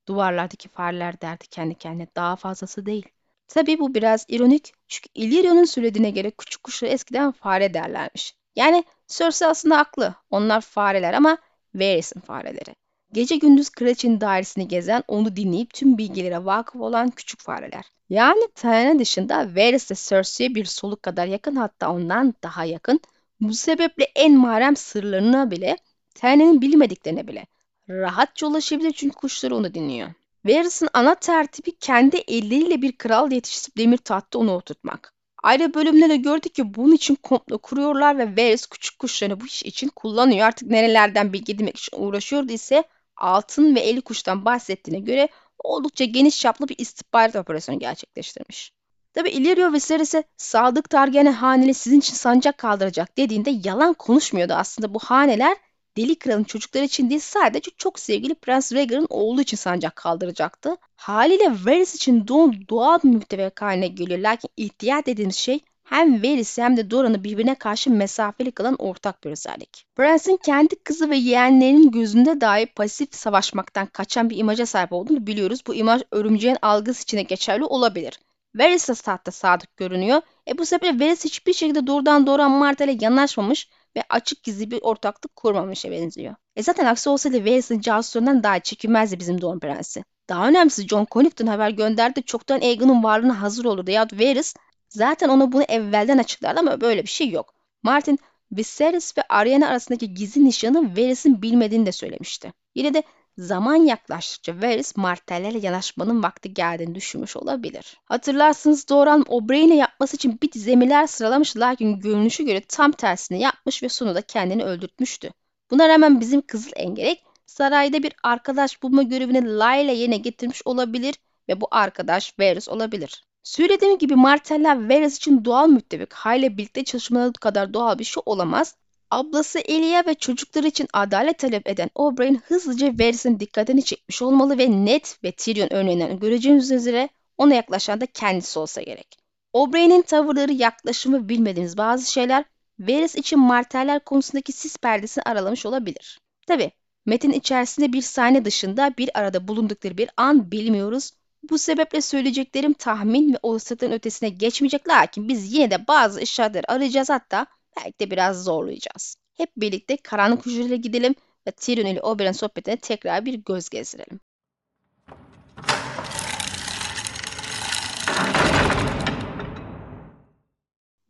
Duvarlardaki 0.10 0.70
fareler 0.70 1.22
derdi 1.22 1.48
kendi 1.48 1.76
kendine 1.76 2.08
daha 2.16 2.36
fazlası 2.36 2.86
değil. 2.86 3.06
Tabi 3.48 3.80
bu 3.80 3.96
biraz 3.96 4.26
ironik 4.28 4.74
çünkü 4.88 5.10
Illyrio'nun 5.16 5.64
söylediğine 5.64 6.12
göre 6.12 6.32
küçük 6.32 6.64
kuşları 6.64 6.92
eskiden 6.92 7.32
fare 7.32 7.74
derlermiş. 7.74 8.36
Yani 8.56 8.84
Cersei 9.08 9.48
aslında 9.48 9.78
haklı. 9.78 10.16
Onlar 10.30 10.62
fareler 10.62 11.14
ama 11.14 11.38
Varys'in 11.76 12.20
fareleri. 12.20 12.76
Gece 13.12 13.36
gündüz 13.36 13.70
kraliçenin 13.70 14.22
dairesini 14.22 14.68
gezen, 14.68 15.04
onu 15.08 15.36
dinleyip 15.36 15.74
tüm 15.74 15.98
bilgilere 15.98 16.46
vakıf 16.46 16.82
olan 16.82 17.10
küçük 17.10 17.40
fareler. 17.42 17.86
Yani 18.10 18.48
Tyrene 18.56 19.00
dışında 19.00 19.56
Varys 19.56 19.90
de 19.90 19.96
Cersei'ye 19.96 20.56
bir 20.56 20.66
soluk 20.66 21.04
kadar 21.04 21.26
yakın 21.26 21.56
hatta 21.56 21.92
ondan 21.92 22.34
daha 22.44 22.66
yakın. 22.66 23.00
Bu 23.42 23.54
sebeple 23.54 24.04
en 24.16 24.38
mahrem 24.38 24.76
sırlarına 24.76 25.52
bile, 25.52 25.78
Tyrene'nin 26.16 26.62
bilmediklerine 26.62 27.28
bile 27.28 27.46
rahatça 27.90 28.48
ulaşabilir 28.48 28.92
çünkü 28.92 29.16
kuşları 29.16 29.56
onu 29.56 29.74
dinliyor. 29.74 30.10
Varys'ın 30.46 30.90
ana 30.94 31.16
tertibi 31.16 31.78
kendi 31.78 32.18
elleriyle 32.18 32.82
bir 32.82 32.98
kral 32.98 33.32
yetiştirip 33.32 33.78
demir 33.78 33.98
tahtta 33.98 34.40
onu 34.40 34.56
oturtmak. 34.56 35.14
Ayrı 35.44 35.74
bölümde 35.74 36.10
de 36.10 36.18
gördük 36.18 36.56
ki 36.56 36.76
bunun 36.76 36.94
için 36.94 37.16
komplo 37.16 37.58
kuruyorlar 37.58 38.18
ve 38.18 38.38
Varys 38.38 38.66
küçük 38.68 39.00
kuşlarını 39.00 39.42
bu 39.42 39.46
iş 39.46 39.64
için 39.64 39.88
kullanıyor. 39.88 40.48
Artık 40.48 40.70
nerelerden 40.70 41.34
bilgi 41.34 41.54
edinmek 41.54 41.78
için 41.78 41.98
uğraşıyordu 41.98 42.54
ise 42.54 42.84
altın 43.16 43.76
ve 43.76 43.80
eli 43.80 44.02
kuştan 44.02 44.46
bahsettiğine 44.46 45.00
göre 45.00 45.30
oldukça 45.64 46.06
geniş 46.06 46.40
çaplı 46.40 46.68
bir 46.68 46.76
istihbarat 46.78 47.36
operasyonu 47.36 47.80
gerçekleştirmiş. 47.80 48.72
Tabi 49.14 49.30
Illyrio 49.30 49.74
Viserys'e 49.74 50.24
Sadık 50.38 50.90
Targaryen 50.90 51.32
haneli 51.32 51.74
sizin 51.74 52.00
için 52.00 52.14
sancak 52.14 52.58
kaldıracak 52.58 53.18
dediğinde 53.18 53.52
yalan 53.64 53.94
konuşmuyordu 53.94 54.54
aslında 54.54 54.94
bu 54.94 55.00
haneler 55.00 55.58
Deli 55.98 56.20
Kral'ın 56.20 56.44
çocukları 56.44 56.86
için 56.86 57.10
değil 57.10 57.22
sadece 57.22 57.72
çok 57.78 58.00
sevgili 58.00 58.36
Prens 58.36 58.74
Rhaegar'ın 58.74 59.08
oğlu 59.10 59.42
için 59.42 59.58
sancak 59.58 59.96
kaldıracaktı. 59.96 60.78
Haliyle 60.96 61.52
Varys 61.66 61.96
için 61.96 62.28
doğum 62.28 62.68
doğal 62.70 63.00
bir 63.04 63.10
müttefik 63.10 63.62
haline 63.62 63.88
geliyor. 63.88 64.20
Lakin 64.20 64.50
ihtiyat 64.58 65.06
dediğimiz 65.06 65.36
şey 65.36 65.60
hem 65.84 66.24
Varys'i 66.24 66.64
hem 66.64 66.78
de 66.78 66.92
Doran'ı 66.92 67.24
birbirine 67.24 67.56
karşı 67.56 67.92
mesafeli 67.92 68.52
kılan 68.52 68.76
ortak 68.76 69.24
bir 69.24 69.32
özellik. 69.32 69.86
Prens'in 69.96 70.38
kendi 70.38 70.76
kızı 70.76 71.10
ve 71.10 71.18
yeğenlerinin 71.18 71.92
gözünde 71.92 72.42
dahi 72.42 72.66
pasif 72.66 73.16
savaşmaktan 73.16 73.86
kaçan 73.86 74.30
bir 74.30 74.38
imaja 74.38 74.66
sahip 74.66 74.94
olduğunu 74.94 75.28
biliyoruz. 75.28 75.62
Bu 75.68 75.76
imaj 75.76 76.02
örümceğin 76.12 76.58
algısı 76.62 77.04
içine 77.04 77.24
geçerli 77.24 77.64
olabilir. 77.64 78.20
Varys 78.56 78.90
de 78.90 78.94
tahta 78.94 79.32
sadık 79.32 79.78
görünüyor. 79.78 80.22
E 80.48 80.58
bu 80.58 80.66
sebeple 80.66 81.06
Varys 81.06 81.26
hiçbir 81.26 81.54
şekilde 81.54 81.88
doğrudan 81.88 82.28
doğruya 82.28 82.50
Martha 82.50 82.86
ile 82.86 82.98
yanaşmamış 83.02 83.70
ve 83.96 84.04
açık 84.10 84.44
gizli 84.44 84.72
bir 84.72 84.80
ortaklık 84.82 85.36
kurmamışa 85.36 85.92
benziyor. 85.92 86.36
E 86.56 86.64
zaten 86.64 86.86
aksi 86.86 87.10
olsaydı 87.10 87.46
Varys'in 87.46 87.82
casuslığından 87.82 88.44
daha 88.44 88.60
çekilmezdi 88.60 89.20
bizim 89.20 89.42
Don 89.42 89.60
Prensi. 89.60 90.04
Daha 90.30 90.48
önemlisi 90.48 90.88
John 90.88 91.08
Connington 91.12 91.48
haber 91.48 91.70
gönderdi 91.70 92.24
çoktan 92.24 92.62
Aegon'un 92.62 93.04
varlığına 93.04 93.42
hazır 93.42 93.66
olurdu. 93.66 93.92
Ya 93.92 94.08
Varys 94.14 94.56
zaten 94.90 95.30
ona 95.30 95.52
bunu 95.52 95.64
evvelden 95.64 96.18
açıklardı 96.18 96.60
ama 96.60 96.82
böyle 96.82 97.04
bir 97.04 97.10
şey 97.10 97.30
yok. 97.30 97.54
Martin 97.84 98.20
Viserys 98.52 99.18
ve 99.18 99.22
Ariana 99.30 99.68
arasındaki 99.68 100.14
gizli 100.14 100.46
nişanı 100.46 100.98
Varys'in 100.98 101.42
bilmediğini 101.42 101.86
de 101.86 101.92
söylemişti. 101.92 102.54
Yine 102.76 102.94
de 102.94 103.04
Zaman 103.40 103.76
yaklaştıkça 103.76 104.56
Varys 104.62 104.98
Martell'e 104.98 105.60
yanaşmanın 105.60 106.24
vakti 106.24 106.54
geldiğini 106.54 106.96
düşünmüş 106.96 107.38
olabilir. 107.38 107.98
Hatırlarsınız 108.06 108.90
Doran 108.90 109.26
O'Brien'e 109.28 109.76
yapması 109.76 110.16
için 110.16 110.40
bir 110.44 110.52
dizi 110.52 110.72
emirler 110.72 111.08
sıralamış 111.08 111.58
lakin 111.58 112.00
görünüşü 112.00 112.46
göre 112.46 112.62
tam 112.62 112.92
tersini 112.92 113.42
yapmış 113.42 113.84
ve 113.84 113.90
sonunda 113.90 114.22
kendini 114.22 114.64
öldürtmüştü. 114.64 115.32
Buna 115.72 115.90
rağmen 115.90 116.20
bizim 116.20 116.42
Kızıl 116.42 116.72
Engerek 116.76 117.24
sarayda 117.46 118.04
bir 118.04 118.14
arkadaş 118.24 118.84
bulma 118.84 119.04
görevini 119.04 119.58
Layla 119.58 119.94
yerine 119.94 120.18
getirmiş 120.18 120.62
olabilir 120.66 121.16
ve 121.50 121.62
bu 121.62 121.68
arkadaş 121.72 122.40
Varys 122.40 122.70
olabilir. 122.70 123.24
Söylediğim 123.44 123.98
gibi 123.98 124.16
Martella 124.16 124.90
Varys 124.90 125.18
için 125.18 125.46
doğal 125.46 125.68
müttefik, 125.68 126.14
Hay'le 126.14 126.58
birlikte 126.58 126.84
çalışmaları 126.84 127.34
kadar 127.34 127.74
doğal 127.74 128.00
bir 128.00 128.04
şey 128.04 128.24
olamaz 128.26 128.76
Ablası 129.12 129.60
Elia 129.60 130.04
ve 130.08 130.14
çocukları 130.14 130.68
için 130.68 130.88
adalet 130.94 131.40
talep 131.40 131.68
eden 131.68 131.90
Oberyn 131.96 132.42
hızlıca 132.48 132.88
Varys'in 132.88 133.40
dikkatini 133.40 133.84
çekmiş 133.84 134.22
olmalı 134.22 134.58
ve 134.58 134.86
Ned 134.86 135.06
ve 135.24 135.32
Tyrion 135.32 135.74
örneğinden 135.74 136.20
göreceğiniz 136.20 136.72
üzere 136.72 137.10
ona 137.38 137.54
yaklaşan 137.54 138.02
da 138.02 138.06
kendisi 138.06 138.60
olsa 138.60 138.82
gerek. 138.82 139.18
Oberyn'in 139.54 140.02
tavırları, 140.02 140.54
yaklaşımı 140.54 141.30
bilmediğimiz 141.30 141.78
bazı 141.78 142.12
şeyler 142.12 142.46
Varys 142.80 143.16
için 143.16 143.40
marteller 143.40 144.00
konusundaki 144.00 144.52
sis 144.52 144.78
perdesini 144.78 145.24
aralamış 145.24 145.66
olabilir. 145.66 146.20
Tabi 146.48 146.72
metin 147.06 147.32
içerisinde 147.32 147.94
bir 147.94 148.02
sahne 148.02 148.46
dışında 148.46 148.94
bir 148.98 149.20
arada 149.20 149.48
bulundukları 149.48 149.98
bir 149.98 150.10
an 150.18 150.52
bilmiyoruz. 150.52 151.12
Bu 151.50 151.58
sebeple 151.58 152.02
söyleyeceklerim 152.02 152.74
tahmin 152.74 153.34
ve 153.34 153.38
olasılıkların 153.44 153.92
ötesine 153.92 154.30
geçmeyecek 154.30 154.90
lakin 154.90 155.28
biz 155.28 155.54
yine 155.54 155.72
de 155.72 155.88
bazı 155.88 156.22
işaretleri 156.22 156.66
arayacağız 156.68 157.10
hatta 157.10 157.48
belki 157.86 158.00
de 158.00 158.12
biraz 158.12 158.44
zorlayacağız. 158.44 159.16
Hep 159.34 159.50
birlikte 159.58 159.98
karanlık 159.98 160.46
hücrelere 160.46 160.78
gidelim 160.78 161.16
ve 161.48 161.52
Tyrion 161.52 161.86
ile 161.86 162.02
Oberyn 162.02 162.32
sohbetine 162.32 162.78
tekrar 162.78 163.26
bir 163.26 163.34
göz 163.34 163.70
gezdirelim. 163.70 164.20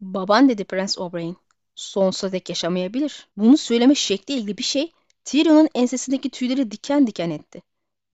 Baban 0.01 0.49
dedi 0.49 0.63
Prens 0.63 0.97
Oberyn. 0.97 1.35
Sonsuza 1.75 2.31
dek 2.31 2.49
yaşamayabilir. 2.49 3.27
Bunu 3.37 3.57
söyleme 3.57 3.95
şekli 3.95 4.33
ilgili 4.33 4.57
bir 4.57 4.63
şey 4.63 4.91
Tyrion'un 5.23 5.69
ensesindeki 5.75 6.29
tüyleri 6.29 6.71
diken 6.71 7.07
diken 7.07 7.29
etti. 7.29 7.61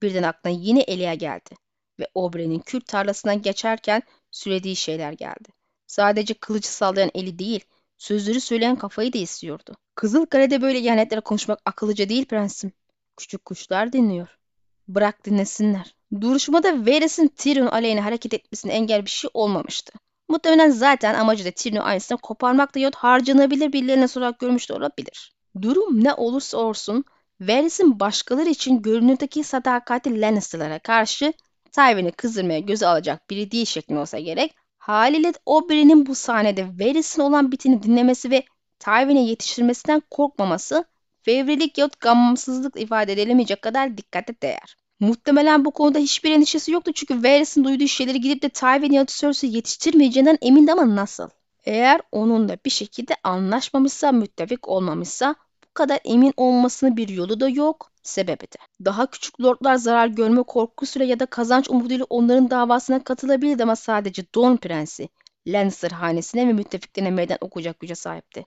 Birden 0.01 0.23
aklına 0.23 0.53
yine 0.53 0.81
Elia 0.81 1.13
geldi 1.13 1.55
ve 1.99 2.07
Oberyn'in 2.13 2.59
Kürt 2.59 2.87
tarlasından 2.87 3.41
geçerken 3.41 4.01
söylediği 4.31 4.75
şeyler 4.75 5.11
geldi. 5.11 5.49
Sadece 5.87 6.33
kılıcı 6.33 6.71
sallayan 6.73 7.11
eli 7.13 7.39
değil, 7.39 7.65
Sözleri 7.97 8.41
söyleyen 8.41 8.75
kafayı 8.75 9.13
da 9.13 9.17
istiyordu. 9.17 9.75
Kızılkale'de 9.95 10.61
böyle 10.61 10.79
ihanetlere 10.79 11.21
konuşmak 11.21 11.59
akıllıca 11.65 12.09
değil 12.09 12.25
prensim. 12.25 12.71
Küçük 13.17 13.45
kuşlar 13.45 13.93
dinliyor. 13.93 14.27
Bırak 14.87 15.25
dinlesinler. 15.25 15.95
Duruşmada 16.21 16.85
Varys'in 16.85 17.27
Tyrion 17.27 17.67
aleyhine 17.67 18.01
hareket 18.01 18.33
etmesine 18.33 18.73
engel 18.73 19.05
bir 19.05 19.09
şey 19.09 19.29
olmamıştı. 19.33 19.93
Muhtemelen 20.29 20.69
zaten 20.69 21.13
amacı 21.13 21.45
da 21.45 21.51
Tyrion 21.51 21.83
aynısını 21.83 22.17
koparmak 22.17 22.75
da 22.75 22.79
yahut 22.79 22.95
harcanabilir 22.95 23.73
birilerine 23.73 24.07
sorarak 24.07 24.39
görmüş 24.39 24.69
de 24.69 24.73
olabilir. 24.73 25.33
Durum 25.61 26.03
ne 26.03 26.13
olursa 26.13 26.57
olsun 26.57 27.05
Varys'in 27.41 27.99
başkaları 27.99 28.49
için 28.49 28.81
görünürdeki 28.81 29.43
sadakati 29.43 30.21
Lannister'lara 30.21 30.79
karşı 30.79 31.33
Tywin'i 31.71 32.11
kızdırmaya 32.11 32.59
göze 32.59 32.87
alacak 32.87 33.29
biri 33.29 33.51
değil 33.51 33.65
şeklinde 33.65 33.99
olsa 33.99 34.19
gerek 34.19 34.55
Haliyle 34.85 35.33
Oberyn'in 35.45 36.05
bu 36.05 36.15
sahnede 36.15 36.67
Varys'in 36.79 37.21
olan 37.21 37.51
biteni 37.51 37.83
dinlemesi 37.83 38.31
ve 38.31 38.43
Tywin'e 38.79 39.23
yetiştirmesinden 39.23 40.01
korkmaması 40.11 40.85
fevrilik 41.21 41.77
yahut 41.77 41.99
gamsızlık 41.99 42.81
ifade 42.81 43.13
edilemeyecek 43.13 43.61
kadar 43.61 43.97
dikkate 43.97 44.41
değer. 44.41 44.75
Muhtemelen 44.99 45.65
bu 45.65 45.71
konuda 45.71 45.99
hiçbir 45.99 46.31
endişesi 46.31 46.71
yoktu 46.71 46.91
çünkü 46.93 47.23
Varys'in 47.23 47.63
duyduğu 47.63 47.87
şeyleri 47.87 48.21
gidip 48.21 48.41
de 48.41 48.49
Tywin 48.49 48.91
ya 48.91 49.01
da 49.01 49.11
Cersei 49.17 49.55
yetiştirmeyeceğinden 49.55 50.37
emindi 50.41 50.71
ama 50.71 50.95
nasıl? 50.95 51.29
Eğer 51.63 52.01
onunla 52.11 52.57
bir 52.65 52.69
şekilde 52.69 53.15
anlaşmamışsa, 53.23 54.11
müttefik 54.11 54.67
olmamışsa 54.67 55.35
kadar 55.75 55.99
emin 56.05 56.33
olmasının 56.37 56.97
bir 56.97 57.09
yolu 57.09 57.39
da 57.39 57.49
yok, 57.49 57.91
sebebi 58.03 58.43
de. 58.43 58.57
Daha 58.85 59.05
küçük 59.11 59.41
lordlar 59.41 59.75
zarar 59.75 60.07
görme 60.07 60.43
korkusuyla 60.43 61.07
ya 61.07 61.19
da 61.19 61.25
kazanç 61.25 61.69
umuduyla 61.69 62.05
onların 62.09 62.49
davasına 62.49 63.03
katılabilirdi 63.03 63.63
ama 63.63 63.75
sadece 63.75 64.23
Don 64.35 64.57
Prensi, 64.57 65.09
Lannister 65.47 65.91
hanesine 65.91 66.47
ve 66.47 66.53
müttefiklerine 66.53 67.11
meydan 67.11 67.37
okuyacak 67.41 67.79
güce 67.79 67.95
sahipti. 67.95 68.45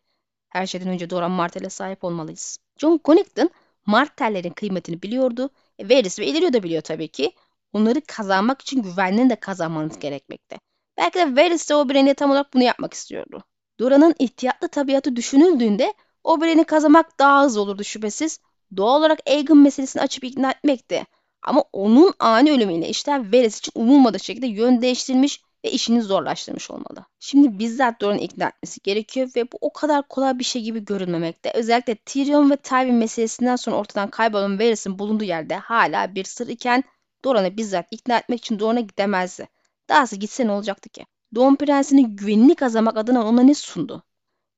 Her 0.49 0.67
şeyden 0.67 0.89
önce 0.89 1.11
Doran 1.11 1.31
Martell'e 1.31 1.71
sahip 1.71 2.05
olmalıyız. 2.05 2.59
John 2.79 3.01
Connington 3.05 3.51
Martell'lerin 3.87 4.51
kıymetini 4.51 5.03
biliyordu. 5.03 5.51
E, 5.79 5.89
Varys 5.89 6.19
ve 6.19 6.27
Illyrio 6.27 6.53
da 6.53 6.63
biliyor 6.63 6.83
tabii 6.83 7.09
ki. 7.09 7.33
Onları 7.73 8.01
kazanmak 8.01 8.63
için 8.63 8.83
güvenliğini 8.83 9.31
de 9.31 9.37
kazanmanız 9.37 9.99
gerekmekte. 9.99 10.59
Belki 10.97 11.19
de 11.19 11.37
Varys 11.37 11.71
de 11.71 11.75
Oberyn'e 11.75 12.15
tam 12.15 12.31
olarak 12.31 12.55
bunu 12.55 12.63
yapmak 12.63 12.95
istiyordu. 12.95 13.45
Dora'nın 13.81 14.15
ihtiyatlı 14.19 14.69
tabiatı 14.69 15.17
düşünüldüğünde 15.17 15.95
Oberyn'i 16.25 16.65
kazanmak 16.65 17.19
daha 17.19 17.45
hızlı 17.45 17.61
olurdu 17.61 17.85
şüphesiz. 17.85 18.41
Doğal 18.77 18.99
olarak 18.99 19.19
Aegon 19.27 19.59
meselesini 19.59 20.03
açıp 20.03 20.25
ikna 20.25 20.51
etmekti. 20.51 21.05
Ama 21.43 21.65
onun 21.73 22.15
ani 22.19 22.53
ölümüyle 22.53 22.89
işler 22.89 23.33
Varys 23.33 23.59
için 23.59 23.73
umulmadık 23.75 24.25
şekilde 24.25 24.47
yön 24.47 24.83
değiştirmiş 24.83 25.41
ve 25.65 25.71
işini 25.71 26.03
zorlaştırmış 26.03 26.71
olmalı. 26.71 27.05
Şimdi 27.21 27.59
bizzat 27.59 28.01
Dora'nın 28.01 28.19
ikna 28.19 28.49
etmesi 28.49 28.81
gerekiyor 28.83 29.29
ve 29.37 29.53
bu 29.53 29.59
o 29.61 29.73
kadar 29.73 30.09
kolay 30.09 30.39
bir 30.39 30.45
şey 30.45 30.63
gibi 30.63 30.85
görünmemekte. 30.85 31.53
Özellikle 31.55 31.95
Tyrion 31.95 32.51
ve 32.51 32.57
Tywin 32.57 32.95
meselesinden 32.95 33.57
sonra 33.57 33.77
ortadan 33.77 34.11
kaybolan 34.11 34.59
Varys'in 34.59 34.99
bulunduğu 34.99 35.25
yerde 35.25 35.57
hala 35.57 36.15
bir 36.15 36.25
sır 36.25 36.49
iken 36.49 36.85
Doran'ı 37.25 37.57
bizzat 37.57 37.87
ikna 37.91 38.19
etmek 38.19 38.39
için 38.39 38.59
Doran'a 38.59 38.81
gidemezdi. 38.81 39.49
Dahası 39.89 40.17
gitse 40.17 40.47
ne 40.47 40.53
olacaktı 40.53 40.89
ki? 40.89 41.07
Doğum 41.35 41.57
prensinin 41.57 42.17
güvenini 42.17 42.55
kazanmak 42.55 42.97
adına 42.97 43.27
ona 43.27 43.43
ne 43.43 43.55
sundu? 43.55 44.03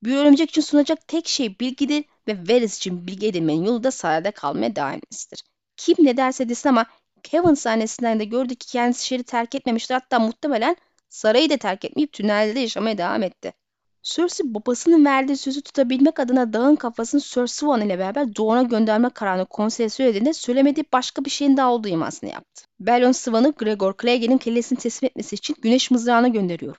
Bir 0.03 0.17
örümcek 0.17 0.51
için 0.51 0.63
sunacak 0.63 1.09
tek 1.09 1.29
şey 1.29 1.59
bilgidir 1.61 2.05
ve 2.29 2.39
Varys 2.49 2.77
için 2.77 3.07
bilgi 3.07 3.27
edinmenin 3.27 3.65
yolu 3.65 3.85
da 3.85 3.91
sarayda 3.91 4.31
kalmaya 4.31 4.77
devam 4.77 4.95
etmesidir. 4.95 5.43
Kim 5.77 5.97
ne 5.99 6.17
derse 6.17 6.49
desin 6.49 6.69
ama 6.69 6.87
Kevin 7.23 7.55
sahnesinden 7.55 8.21
de 8.21 8.25
gördük 8.25 8.61
ki 8.61 8.67
kendisi 8.67 9.07
şehri 9.07 9.23
terk 9.23 9.55
etmemiştir. 9.55 9.95
Hatta 9.95 10.19
muhtemelen 10.19 10.77
sarayı 11.09 11.51
da 11.51 11.57
terk 11.57 11.85
etmeyip 11.85 12.13
tünelde 12.13 12.61
yaşamaya 12.61 12.99
devam 12.99 13.23
etti. 13.23 13.53
Cersei 14.03 14.55
babasının 14.55 15.05
verdiği 15.05 15.37
sözü 15.37 15.63
tutabilmek 15.63 16.21
adına 16.21 16.53
dağın 16.53 16.77
kafasını 16.77 17.21
Sir 17.21 17.47
Swan 17.47 17.81
ile 17.81 17.99
beraber 17.99 18.37
Doğan'a 18.37 18.63
gönderme 18.63 19.11
kararını 19.11 19.47
konseye 19.47 19.89
söylediğinde 19.89 20.33
söylemediği 20.33 20.85
başka 20.93 21.25
bir 21.25 21.31
şeyin 21.31 21.57
daha 21.57 21.73
olduğu 21.73 21.89
imasını 21.89 22.31
yaptı. 22.31 22.65
Balon 22.81 23.13
Swan'ı 23.13 23.53
Gregor 23.53 23.95
Clegane'in 24.03 24.39
kellesini 24.39 24.79
teslim 24.79 25.07
etmesi 25.07 25.35
için 25.35 25.57
güneş 25.63 25.91
mızrağına 25.91 26.29
gönderiyor. 26.29 26.77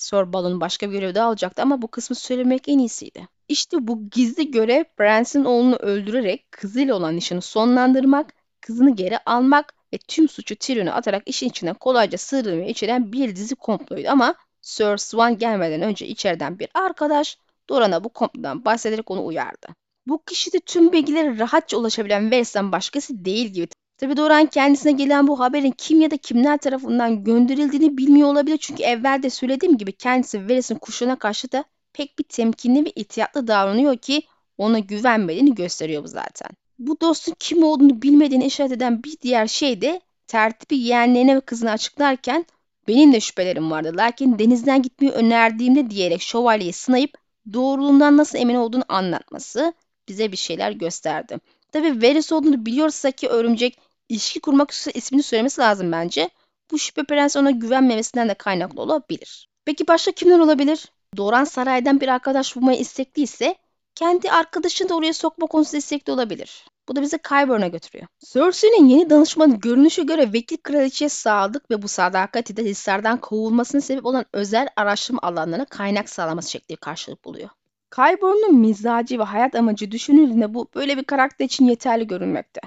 Sir 0.00 0.32
Balon 0.32 0.60
başka 0.60 0.90
bir 0.90 0.92
görev 0.92 1.14
daha 1.14 1.28
alacaktı 1.28 1.62
ama 1.62 1.82
bu 1.82 1.88
kısmı 1.88 2.16
söylemek 2.16 2.68
en 2.68 2.78
iyisiydi. 2.78 3.28
İşte 3.48 3.76
bu 3.80 4.10
gizli 4.10 4.50
görev 4.50 4.84
Branson 4.98 5.44
oğlunu 5.44 5.76
öldürerek 5.76 6.52
kızıyla 6.52 6.94
olan 6.94 7.16
nişanı 7.16 7.42
sonlandırmak, 7.42 8.34
kızını 8.60 8.96
geri 8.96 9.18
almak 9.18 9.74
ve 9.92 9.98
tüm 9.98 10.28
suçu 10.28 10.56
Tyrion'a 10.56 10.92
atarak 10.92 11.22
işin 11.26 11.48
içine 11.48 11.72
kolayca 11.72 12.18
sığdırmayı 12.18 12.68
içeren 12.68 13.12
bir 13.12 13.36
dizi 13.36 13.54
komploydu 13.54 14.08
ama 14.08 14.34
Sir 14.62 14.96
Swan 14.96 15.38
gelmeden 15.38 15.82
önce 15.82 16.06
içeriden 16.06 16.58
bir 16.58 16.68
arkadaş 16.74 17.38
Doran'a 17.68 18.04
bu 18.04 18.08
komplodan 18.08 18.64
bahsederek 18.64 19.10
onu 19.10 19.26
uyardı. 19.26 19.68
Bu 20.06 20.22
kişi 20.24 20.52
de 20.52 20.60
tüm 20.60 20.92
bilgilere 20.92 21.38
rahatça 21.38 21.76
ulaşabilen 21.76 22.30
Varys'ten 22.30 22.72
başkası 22.72 23.24
değil 23.24 23.46
gibi. 23.46 23.68
Tabi 24.00 24.16
Doran 24.16 24.46
kendisine 24.46 24.92
gelen 24.92 25.26
bu 25.26 25.40
haberin 25.40 25.70
kim 25.70 26.00
ya 26.00 26.10
da 26.10 26.16
kimler 26.16 26.58
tarafından 26.58 27.24
gönderildiğini 27.24 27.98
bilmiyor 27.98 28.28
olabilir. 28.28 28.58
Çünkü 28.58 28.82
evvelde 28.82 29.30
söylediğim 29.30 29.78
gibi 29.78 29.92
kendisi 29.92 30.48
Varys'in 30.48 30.74
kuşuna 30.74 31.16
karşı 31.16 31.52
da 31.52 31.64
pek 31.92 32.18
bir 32.18 32.24
temkinli 32.24 32.84
ve 32.84 32.90
ihtiyatlı 32.90 33.46
davranıyor 33.46 33.96
ki 33.96 34.22
ona 34.58 34.78
güvenmediğini 34.78 35.54
gösteriyor 35.54 36.04
bu 36.04 36.08
zaten. 36.08 36.50
Bu 36.78 37.00
dostun 37.00 37.34
kim 37.38 37.64
olduğunu 37.64 38.02
bilmediğini 38.02 38.46
işaret 38.46 38.72
eden 38.72 39.04
bir 39.04 39.20
diğer 39.20 39.46
şey 39.46 39.80
de 39.80 40.00
tertibi 40.26 40.78
yeğenlerine 40.78 41.36
ve 41.36 41.40
kızına 41.40 41.70
açıklarken 41.72 42.46
benim 42.88 43.12
de 43.12 43.20
şüphelerim 43.20 43.70
vardı. 43.70 43.92
Lakin 43.96 44.38
denizden 44.38 44.82
gitmeyi 44.82 45.12
önerdiğimde 45.12 45.90
diyerek 45.90 46.22
şövalyeyi 46.22 46.72
sınayıp 46.72 47.14
doğruluğundan 47.52 48.16
nasıl 48.16 48.38
emin 48.38 48.54
olduğunu 48.54 48.84
anlatması 48.88 49.72
bize 50.08 50.32
bir 50.32 50.36
şeyler 50.36 50.72
gösterdi. 50.72 51.38
Tabi 51.72 52.02
Varys 52.02 52.32
olduğunu 52.32 52.66
biliyorsa 52.66 53.10
ki 53.10 53.28
örümcek 53.28 53.89
ilişki 54.10 54.40
kurmak 54.40 54.72
üzere 54.72 54.92
ismini 54.94 55.22
söylemesi 55.22 55.60
lazım 55.60 55.92
bence. 55.92 56.30
Bu 56.70 56.78
şüphe 56.78 57.04
prens 57.04 57.36
ona 57.36 57.50
güvenmemesinden 57.50 58.28
de 58.28 58.34
kaynaklı 58.34 58.82
olabilir. 58.82 59.48
Peki 59.64 59.88
başka 59.88 60.12
kimler 60.12 60.38
olabilir? 60.38 60.92
Doran 61.16 61.44
saraydan 61.44 62.00
bir 62.00 62.08
arkadaş 62.08 62.56
bulmayı 62.56 62.78
istekliyse 62.78 63.56
kendi 63.94 64.30
arkadaşını 64.30 64.88
da 64.88 64.94
oraya 64.94 65.12
sokma 65.12 65.46
konusunda 65.46 65.78
istekli 65.78 66.12
olabilir. 66.12 66.64
Bu 66.88 66.96
da 66.96 67.02
bizi 67.02 67.18
Qyburn'a 67.18 67.68
götürüyor. 67.68 68.06
Cersei'nin 68.32 68.88
yeni 68.88 69.10
danışmanı 69.10 69.56
görünüşe 69.56 70.02
göre 70.02 70.32
vekil 70.32 70.56
kraliçeye 70.56 71.08
sadık 71.08 71.70
ve 71.70 71.82
bu 71.82 71.88
sadakati 71.88 72.56
de 72.56 72.64
hislerden 72.64 73.16
kovulmasına 73.16 73.80
sebep 73.80 74.06
olan 74.06 74.24
özel 74.32 74.68
araştırma 74.76 75.20
alanlarına 75.22 75.64
kaynak 75.64 76.08
sağlaması 76.08 76.50
şekli 76.50 76.76
karşılık 76.76 77.24
buluyor. 77.24 77.48
Qyburn'un 77.90 78.54
mizacı 78.54 79.18
ve 79.18 79.22
hayat 79.22 79.54
amacı 79.54 79.90
düşünüldüğünde 79.90 80.54
bu 80.54 80.68
böyle 80.74 80.96
bir 80.96 81.04
karakter 81.04 81.44
için 81.44 81.64
yeterli 81.64 82.06
görünmekte. 82.06 82.60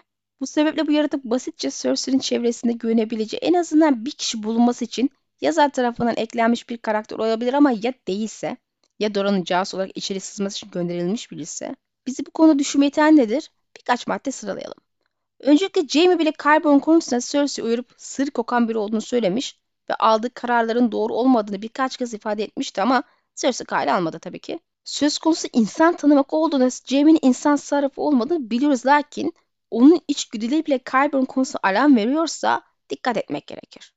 Bu 0.43 0.47
sebeple 0.47 0.88
bu 0.88 0.91
yaratık 0.91 1.23
basitçe 1.23 1.69
Cersei'nin 1.69 2.19
çevresinde 2.19 2.73
güvenebileceği 2.73 3.39
en 3.39 3.53
azından 3.53 4.05
bir 4.05 4.12
kişi 4.12 4.43
bulunması 4.43 4.85
için 4.85 5.09
yazar 5.41 5.69
tarafından 5.69 6.13
eklenmiş 6.17 6.69
bir 6.69 6.77
karakter 6.77 7.17
olabilir 7.17 7.53
ama 7.53 7.71
ya 7.71 7.93
değilse 8.07 8.57
ya 9.00 9.15
Doran'ın 9.15 9.43
casus 9.43 9.73
olarak 9.73 9.91
içeri 9.95 10.19
sızması 10.19 10.57
için 10.57 10.71
gönderilmiş 10.71 11.31
birisi. 11.31 11.75
Bizi 12.07 12.25
bu 12.25 12.31
konu 12.31 12.59
düşünmeye 12.59 12.88
iten 12.88 13.17
nedir? 13.17 13.51
Birkaç 13.77 14.07
madde 14.07 14.31
sıralayalım. 14.31 14.77
Öncelikle 15.39 15.88
Jaime 15.88 16.19
bile 16.19 16.31
Qyburn 16.31 16.79
konusunda 16.79 17.19
Cersei 17.19 17.65
uyarıp 17.65 17.93
sır 17.97 18.27
kokan 18.27 18.69
biri 18.69 18.77
olduğunu 18.77 19.01
söylemiş 19.01 19.59
ve 19.89 19.95
aldığı 19.95 20.33
kararların 20.33 20.91
doğru 20.91 21.13
olmadığını 21.13 21.62
birkaç 21.62 21.97
kez 21.97 22.13
ifade 22.13 22.43
etmişti 22.43 22.81
ama 22.81 23.03
Cersei 23.35 23.65
kale 23.65 23.93
almadı 23.93 24.19
tabii 24.19 24.39
ki. 24.39 24.59
Söz 24.83 25.17
konusu 25.17 25.47
insan 25.53 25.95
tanımak 25.95 26.33
olduğunda 26.33 26.69
Jaime'nin 26.85 27.19
insan 27.21 27.55
sarrafı 27.55 28.01
olmadığını 28.01 28.50
biliyoruz 28.50 28.85
lakin 28.85 29.33
onun 29.73 30.01
içgüdüleri 30.07 30.65
bile 30.65 30.77
Qyburn 30.77 31.25
konusu 31.25 31.59
alarm 31.63 31.95
veriyorsa 31.95 32.61
dikkat 32.89 33.17
etmek 33.17 33.47
gerekir. 33.47 33.93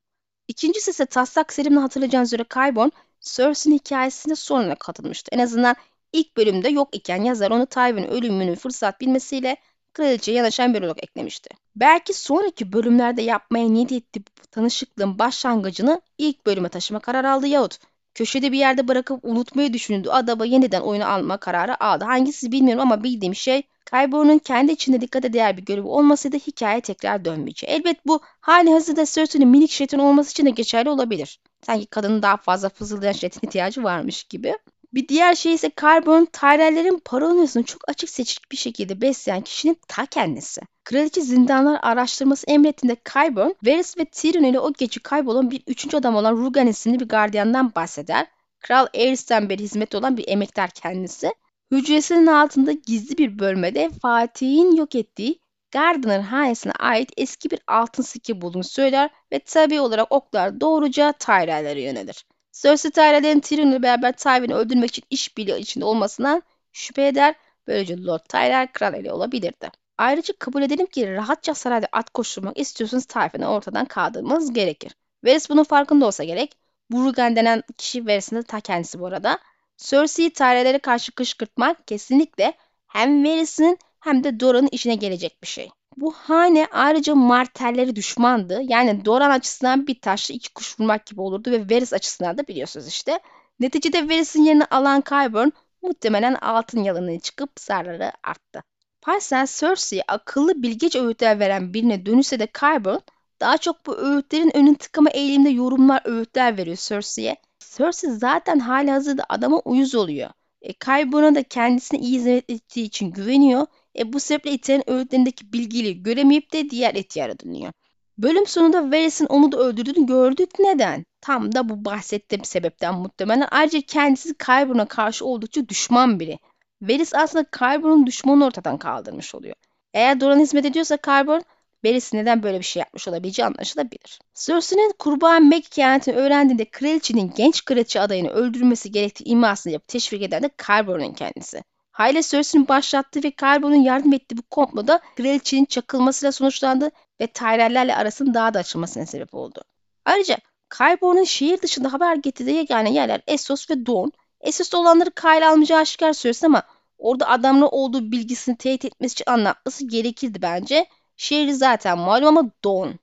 İkincisi 0.48 0.90
ise 0.90 1.06
taslak 1.06 1.52
serimle 1.52 1.80
hatırlayacağınız 1.80 2.28
üzere 2.28 2.44
Qyburn 2.44 2.88
Cersei'nin 3.20 3.78
hikayesine 3.78 4.36
sonuna 4.36 4.74
katılmıştı. 4.74 5.28
En 5.32 5.38
azından 5.38 5.76
ilk 6.12 6.36
bölümde 6.36 6.68
yok 6.68 6.88
iken 6.92 7.24
yazar 7.24 7.50
onu 7.50 7.66
Tywin 7.66 8.04
ölümünü 8.04 8.56
fırsat 8.56 9.00
bilmesiyle 9.00 9.56
kraliçeye 9.92 10.38
yanaşan 10.38 10.74
bir 10.74 10.82
olarak 10.82 11.04
eklemişti. 11.04 11.50
Belki 11.76 12.12
sonraki 12.14 12.72
bölümlerde 12.72 13.22
yapmaya 13.22 13.68
niyet 13.68 13.92
ettiği 13.92 14.20
bu 14.20 14.46
tanışıklığın 14.50 15.18
başlangıcını 15.18 16.00
ilk 16.18 16.46
bölüme 16.46 16.68
taşıma 16.68 17.00
kararı 17.00 17.30
aldı 17.30 17.46
yahut 17.46 17.78
köşede 18.14 18.52
bir 18.52 18.58
yerde 18.58 18.88
bırakıp 18.88 19.24
unutmayı 19.24 19.72
düşündüğü 19.72 20.10
adaba 20.10 20.44
yeniden 20.44 20.80
oyunu 20.80 21.06
alma 21.06 21.36
kararı 21.36 21.84
aldı. 21.84 22.04
Hangisi 22.04 22.52
bilmiyorum 22.52 22.82
ama 22.82 23.04
bildiğim 23.04 23.34
şey 23.34 23.62
Kaybor'un 23.86 24.38
kendi 24.38 24.72
içinde 24.72 25.00
dikkate 25.00 25.32
değer 25.32 25.56
bir 25.56 25.64
görevi 25.64 25.86
olmasaydı 25.86 26.36
hikaye 26.36 26.80
tekrar 26.80 27.24
dönmeyecek. 27.24 27.70
Elbet 27.70 28.06
bu 28.06 28.20
hali 28.40 28.70
hazırda 28.70 29.04
Cersei'nin 29.04 29.48
minik 29.48 29.70
jeton 29.70 29.98
olması 29.98 30.30
için 30.30 30.46
de 30.46 30.50
geçerli 30.50 30.90
olabilir. 30.90 31.40
Sanki 31.66 31.86
kadının 31.86 32.22
daha 32.22 32.36
fazla 32.36 32.68
fızıldayan 32.68 33.12
jeton 33.12 33.48
ihtiyacı 33.48 33.84
varmış 33.84 34.24
gibi. 34.24 34.54
Bir 34.94 35.08
diğer 35.08 35.34
şey 35.34 35.54
ise 35.54 35.70
Carbon, 35.80 36.24
Tyrell'lerin 36.32 37.02
paranoyasını 37.04 37.62
çok 37.62 37.88
açık 37.88 38.10
seçik 38.10 38.52
bir 38.52 38.56
şekilde 38.56 39.00
besleyen 39.00 39.40
kişinin 39.40 39.78
ta 39.88 40.06
kendisi. 40.06 40.60
Kraliçe 40.84 41.20
zindanlar 41.20 41.78
araştırması 41.82 42.46
emrettiğinde 42.46 42.94
Qyburn, 42.94 43.50
Varys 43.64 43.98
ve 43.98 44.04
Tyrion 44.04 44.44
ile 44.44 44.60
o 44.60 44.72
gece 44.72 45.00
kaybolan 45.00 45.50
bir 45.50 45.62
üçüncü 45.66 45.96
adam 45.96 46.16
olan 46.16 46.32
Rugan 46.36 46.66
isimli 46.66 47.00
bir 47.00 47.08
gardiyandan 47.08 47.74
bahseder. 47.74 48.26
Kral 48.60 48.86
Aerys'ten 48.94 49.48
beri 49.48 49.62
hizmet 49.62 49.94
olan 49.94 50.16
bir 50.16 50.28
emektar 50.28 50.70
kendisi. 50.70 51.32
Hücresinin 51.70 52.26
altında 52.26 52.72
gizli 52.72 53.18
bir 53.18 53.38
bölmede 53.38 53.90
Fatih'in 54.02 54.76
yok 54.76 54.94
ettiği 54.94 55.38
Gardner 55.70 56.20
hanesine 56.20 56.72
ait 56.72 57.10
eski 57.16 57.50
bir 57.50 57.60
altın 57.66 58.02
sikke 58.02 58.40
bulduğunu 58.40 58.64
söyler 58.64 59.10
ve 59.32 59.38
tabi 59.38 59.80
olarak 59.80 60.12
oklar 60.12 60.60
doğruca 60.60 61.12
Tyrell'lere 61.12 61.82
yönelir. 61.82 62.24
Cersei 62.52 62.90
Tyrell'in 62.90 63.40
Tyrion 63.40 63.66
ile 63.66 63.82
beraber 63.82 64.12
Tywin'i 64.12 64.54
öldürmek 64.54 64.90
için 64.90 65.04
işbirliği 65.10 65.58
içinde 65.58 65.84
olmasından 65.84 66.42
şüphe 66.72 67.06
eder. 67.06 67.34
Böylece 67.66 67.96
Lord 68.02 68.24
Tyrell 68.28 68.66
kral 68.72 68.94
eli 68.94 69.12
olabilirdi. 69.12 69.70
Ayrıca 69.98 70.34
kabul 70.38 70.62
edelim 70.62 70.86
ki 70.86 71.12
rahatça 71.14 71.54
sarayda 71.54 71.88
at 71.92 72.10
koşturmak 72.10 72.58
istiyorsanız 72.58 73.04
Tywin'i 73.04 73.46
ortadan 73.46 73.84
kaldırmanız 73.84 74.52
gerekir. 74.52 74.96
Varys 75.24 75.50
bunun 75.50 75.64
farkında 75.64 76.06
olsa 76.06 76.24
gerek. 76.24 76.56
Burgan 76.90 77.36
denen 77.36 77.62
kişi 77.78 78.06
verisinde 78.06 78.42
ta 78.42 78.60
kendisi 78.60 79.00
bu 79.00 79.06
arada. 79.06 79.38
Cersei'yi 79.76 80.32
tarelere 80.32 80.78
karşı 80.78 81.12
kışkırtmak 81.12 81.88
kesinlikle 81.88 82.54
hem 82.86 83.24
Varys'in 83.24 83.78
hem 84.00 84.24
de 84.24 84.40
Dora'nın 84.40 84.68
işine 84.72 84.94
gelecek 84.94 85.42
bir 85.42 85.48
şey. 85.48 85.70
Bu 85.96 86.12
hane 86.12 86.66
ayrıca 86.72 87.14
Martelleri 87.14 87.96
düşmandı. 87.96 88.60
Yani 88.62 89.04
Doran 89.04 89.30
açısından 89.30 89.86
bir 89.86 90.00
taşla 90.00 90.34
iki 90.34 90.54
kuş 90.54 90.80
vurmak 90.80 91.06
gibi 91.06 91.20
olurdu 91.20 91.50
ve 91.50 91.60
Varys 91.60 91.92
açısından 91.92 92.38
da 92.38 92.46
biliyorsunuz 92.46 92.88
işte. 92.88 93.20
Neticede 93.60 94.08
Varys'in 94.08 94.42
yerini 94.42 94.64
alan 94.64 95.00
Qyburn 95.00 95.50
muhtemelen 95.82 96.34
altın 96.34 96.82
yalanını 96.82 97.20
çıkıp 97.20 97.50
zarları 97.60 98.12
arttı. 98.22 98.62
Parsel 99.02 99.46
Cersei'ye 99.46 100.04
akıllı 100.08 100.62
bilgeç 100.62 100.96
öğütler 100.96 101.40
veren 101.40 101.74
birine 101.74 102.06
dönüşse 102.06 102.38
de 102.38 102.46
Qyburn 102.46 102.98
daha 103.40 103.58
çok 103.58 103.86
bu 103.86 103.96
öğütlerin 103.96 104.56
önün 104.56 104.74
tıkama 104.74 105.10
eğilimde 105.10 105.48
yorumlar, 105.48 106.02
öğütler 106.04 106.56
veriyor 106.56 106.76
Cersei'ye. 106.76 107.36
Cersei 107.76 108.10
zaten 108.10 108.58
hali 108.58 108.90
hazırda 108.90 109.26
adama 109.28 109.58
uyuz 109.58 109.94
oluyor. 109.94 110.30
E, 110.62 110.72
Qyburn'a 110.72 111.34
da 111.34 111.42
kendisine 111.42 112.00
iyi 112.00 112.18
hizmet 112.18 112.50
ettiği 112.50 112.84
için 112.84 113.10
güveniyor. 113.10 113.66
E, 113.98 114.12
bu 114.12 114.20
sebeple 114.20 114.50
iterin 114.50 114.90
öğütlerindeki 114.90 115.52
bilgiliği 115.52 116.02
göremeyip 116.02 116.52
de 116.52 116.70
diğer 116.70 116.94
Etiyar'a 116.94 117.38
dönüyor. 117.38 117.72
Bölüm 118.18 118.46
sonunda 118.46 118.90
Varys'in 118.90 119.26
onu 119.26 119.52
da 119.52 119.58
öldürdüğünü 119.58 120.06
gördük. 120.06 120.50
Neden? 120.58 121.04
Tam 121.20 121.54
da 121.54 121.68
bu 121.68 121.84
bahsettiğim 121.84 122.44
sebepten 122.44 122.94
muhtemelen. 122.94 123.48
Ayrıca 123.50 123.80
kendisi 123.80 124.34
Qyburn'a 124.34 124.86
karşı 124.86 125.24
oldukça 125.24 125.68
düşman 125.68 126.20
biri. 126.20 126.38
Varys 126.82 127.14
aslında 127.14 127.44
Qyburn'un 127.44 128.06
düşmanını 128.06 128.44
ortadan 128.44 128.78
kaldırmış 128.78 129.34
oluyor. 129.34 129.54
Eğer 129.94 130.20
Doran 130.20 130.40
hizmet 130.40 130.64
ediyorsa 130.64 130.96
Qyburn, 130.96 131.40
Varys 131.86 132.12
neden 132.12 132.42
böyle 132.42 132.58
bir 132.58 132.64
şey 132.64 132.80
yapmış 132.80 133.08
olabileceği 133.08 133.46
anlaşılabilir. 133.46 134.20
Cersei'nin 134.34 134.92
kurban 134.98 135.44
Meg 135.48 135.64
hikayetini 135.64 136.14
öğrendiğinde 136.16 136.64
kraliçenin 136.64 137.32
genç 137.36 137.64
kraliçe 137.64 138.00
adayını 138.00 138.28
öldürülmesi 138.28 138.92
gerektiği 138.92 139.24
imasını 139.24 139.72
yapıp 139.72 139.88
teşvik 139.88 140.22
eden 140.22 140.42
de 140.42 140.48
Qyburn'un 140.48 141.12
kendisi. 141.12 141.62
Hayle 141.92 142.22
Cersei'nin 142.22 142.68
başlattığı 142.68 143.22
ve 143.22 143.30
Qyburn'un 143.30 143.82
yardım 143.82 144.12
ettiği 144.12 144.38
bu 144.38 144.42
komploda 144.42 145.00
kraliçenin 145.16 145.64
çakılmasıyla 145.64 146.32
sonuçlandı 146.32 146.90
ve 147.20 147.26
Tyrell'lerle 147.26 147.96
arasının 147.96 148.34
daha 148.34 148.54
da 148.54 148.58
açılmasına 148.58 149.06
sebep 149.06 149.34
oldu. 149.34 149.62
Ayrıca 150.04 150.38
Qyburn'un 150.78 151.24
şehir 151.24 151.62
dışında 151.62 151.92
haber 151.92 152.16
getirdiği 152.16 152.56
yegane 152.56 152.92
yerler 152.92 153.20
Essos 153.26 153.70
ve 153.70 153.86
Dorne. 153.86 154.10
Essos'ta 154.40 154.78
olanları 154.78 155.10
Kyle 155.10 155.46
almayacağı 155.46 155.80
aşikar 155.80 156.12
Cersei 156.12 156.46
ama 156.46 156.62
orada 156.98 157.28
adamlı 157.28 157.68
olduğu 157.68 158.12
bilgisini 158.12 158.56
teyit 158.56 158.84
etmesi 158.84 159.12
için 159.12 159.24
anlatması 159.30 159.88
gerekirdi 159.88 160.42
bence. 160.42 160.86
Şehri 161.16 161.54
zaten 161.54 161.98
malum 161.98 162.38
ama 162.38 162.50
Dorne. 162.64 162.98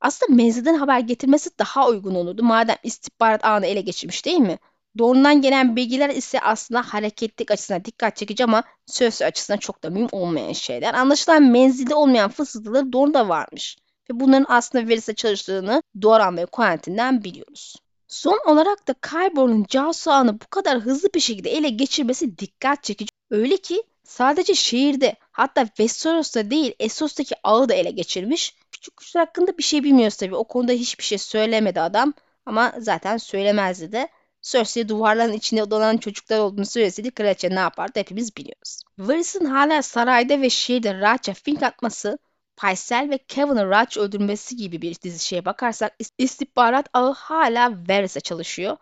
Aslında 0.00 0.34
menzilden 0.34 0.74
haber 0.74 1.00
getirmesi 1.00 1.50
daha 1.58 1.88
uygun 1.88 2.14
olurdu 2.14 2.42
madem 2.42 2.76
istihbarat 2.82 3.44
ağını 3.44 3.66
ele 3.66 3.80
geçirmiş 3.80 4.24
değil 4.24 4.38
mi? 4.38 4.58
Dorne'dan 4.98 5.42
gelen 5.42 5.76
bilgiler 5.76 6.10
ise 6.10 6.40
aslında 6.40 6.82
hareketlik 6.82 7.50
açısından 7.50 7.84
dikkat 7.84 8.16
çekici 8.16 8.44
ama 8.44 8.62
söz 8.86 9.22
açısından 9.22 9.58
çok 9.58 9.82
da 9.82 9.90
mühim 9.90 10.08
olmayan 10.12 10.52
şeyler. 10.52 10.94
Anlaşılan 10.94 11.42
menzilde 11.42 11.94
olmayan 11.94 12.30
fısıltıları 12.30 12.92
Dorne'da 12.92 13.28
varmış. 13.28 13.76
Ve 14.10 14.20
bunların 14.20 14.46
aslında 14.48 14.88
verise 14.88 15.14
çalıştığını 15.14 15.82
Doran 16.02 16.36
ve 16.36 16.46
Quentin'den 16.46 17.24
biliyoruz. 17.24 17.76
Son 18.08 18.40
olarak 18.46 18.88
da 18.88 18.94
Qyburn'un 18.94 19.64
casus 19.68 20.08
ağını 20.08 20.40
bu 20.40 20.46
kadar 20.50 20.78
hızlı 20.78 21.08
bir 21.14 21.20
şekilde 21.20 21.50
ele 21.50 21.68
geçirmesi 21.68 22.38
dikkat 22.38 22.82
çekici. 22.82 23.10
Öyle 23.30 23.56
ki 23.56 23.82
sadece 24.06 24.54
şehirde 24.54 25.16
hatta 25.32 25.66
Westeros'ta 25.66 26.50
değil 26.50 26.74
Essos'taki 26.80 27.34
ağı 27.42 27.68
da 27.68 27.74
ele 27.74 27.90
geçirmiş. 27.90 28.54
Küçük 28.72 28.96
kuşlar 28.96 29.26
hakkında 29.26 29.58
bir 29.58 29.62
şey 29.62 29.84
bilmiyoruz 29.84 30.16
tabii. 30.16 30.36
O 30.36 30.44
konuda 30.44 30.72
hiçbir 30.72 31.04
şey 31.04 31.18
söylemedi 31.18 31.80
adam. 31.80 32.12
Ama 32.46 32.72
zaten 32.78 33.16
söylemezdi 33.16 33.92
de. 33.92 34.08
Cersei 34.42 34.88
duvarların 34.88 35.32
içinde 35.32 35.70
dolanan 35.70 35.96
çocuklar 35.96 36.38
olduğunu 36.38 36.66
söyleseydi 36.66 37.10
kraliçe 37.10 37.50
ne 37.50 37.58
yapardı 37.60 38.00
hepimiz 38.00 38.36
biliyoruz. 38.36 38.80
Varys'ın 38.98 39.44
hala 39.44 39.82
sarayda 39.82 40.40
ve 40.40 40.50
şehirde 40.50 41.00
rahatça 41.00 41.34
fink 41.34 41.62
atması, 41.62 42.18
Paysel 42.56 43.10
ve 43.10 43.18
Kevin'ın 43.18 43.70
Raj 43.70 43.96
öldürmesi 43.96 44.56
gibi 44.56 44.82
bir 44.82 45.00
dizi 45.00 45.44
bakarsak 45.44 45.96
istihbarat 46.18 46.88
ağı 46.92 47.12
hala 47.12 47.72
Varys'e 47.88 48.20
çalışıyor. 48.20 48.76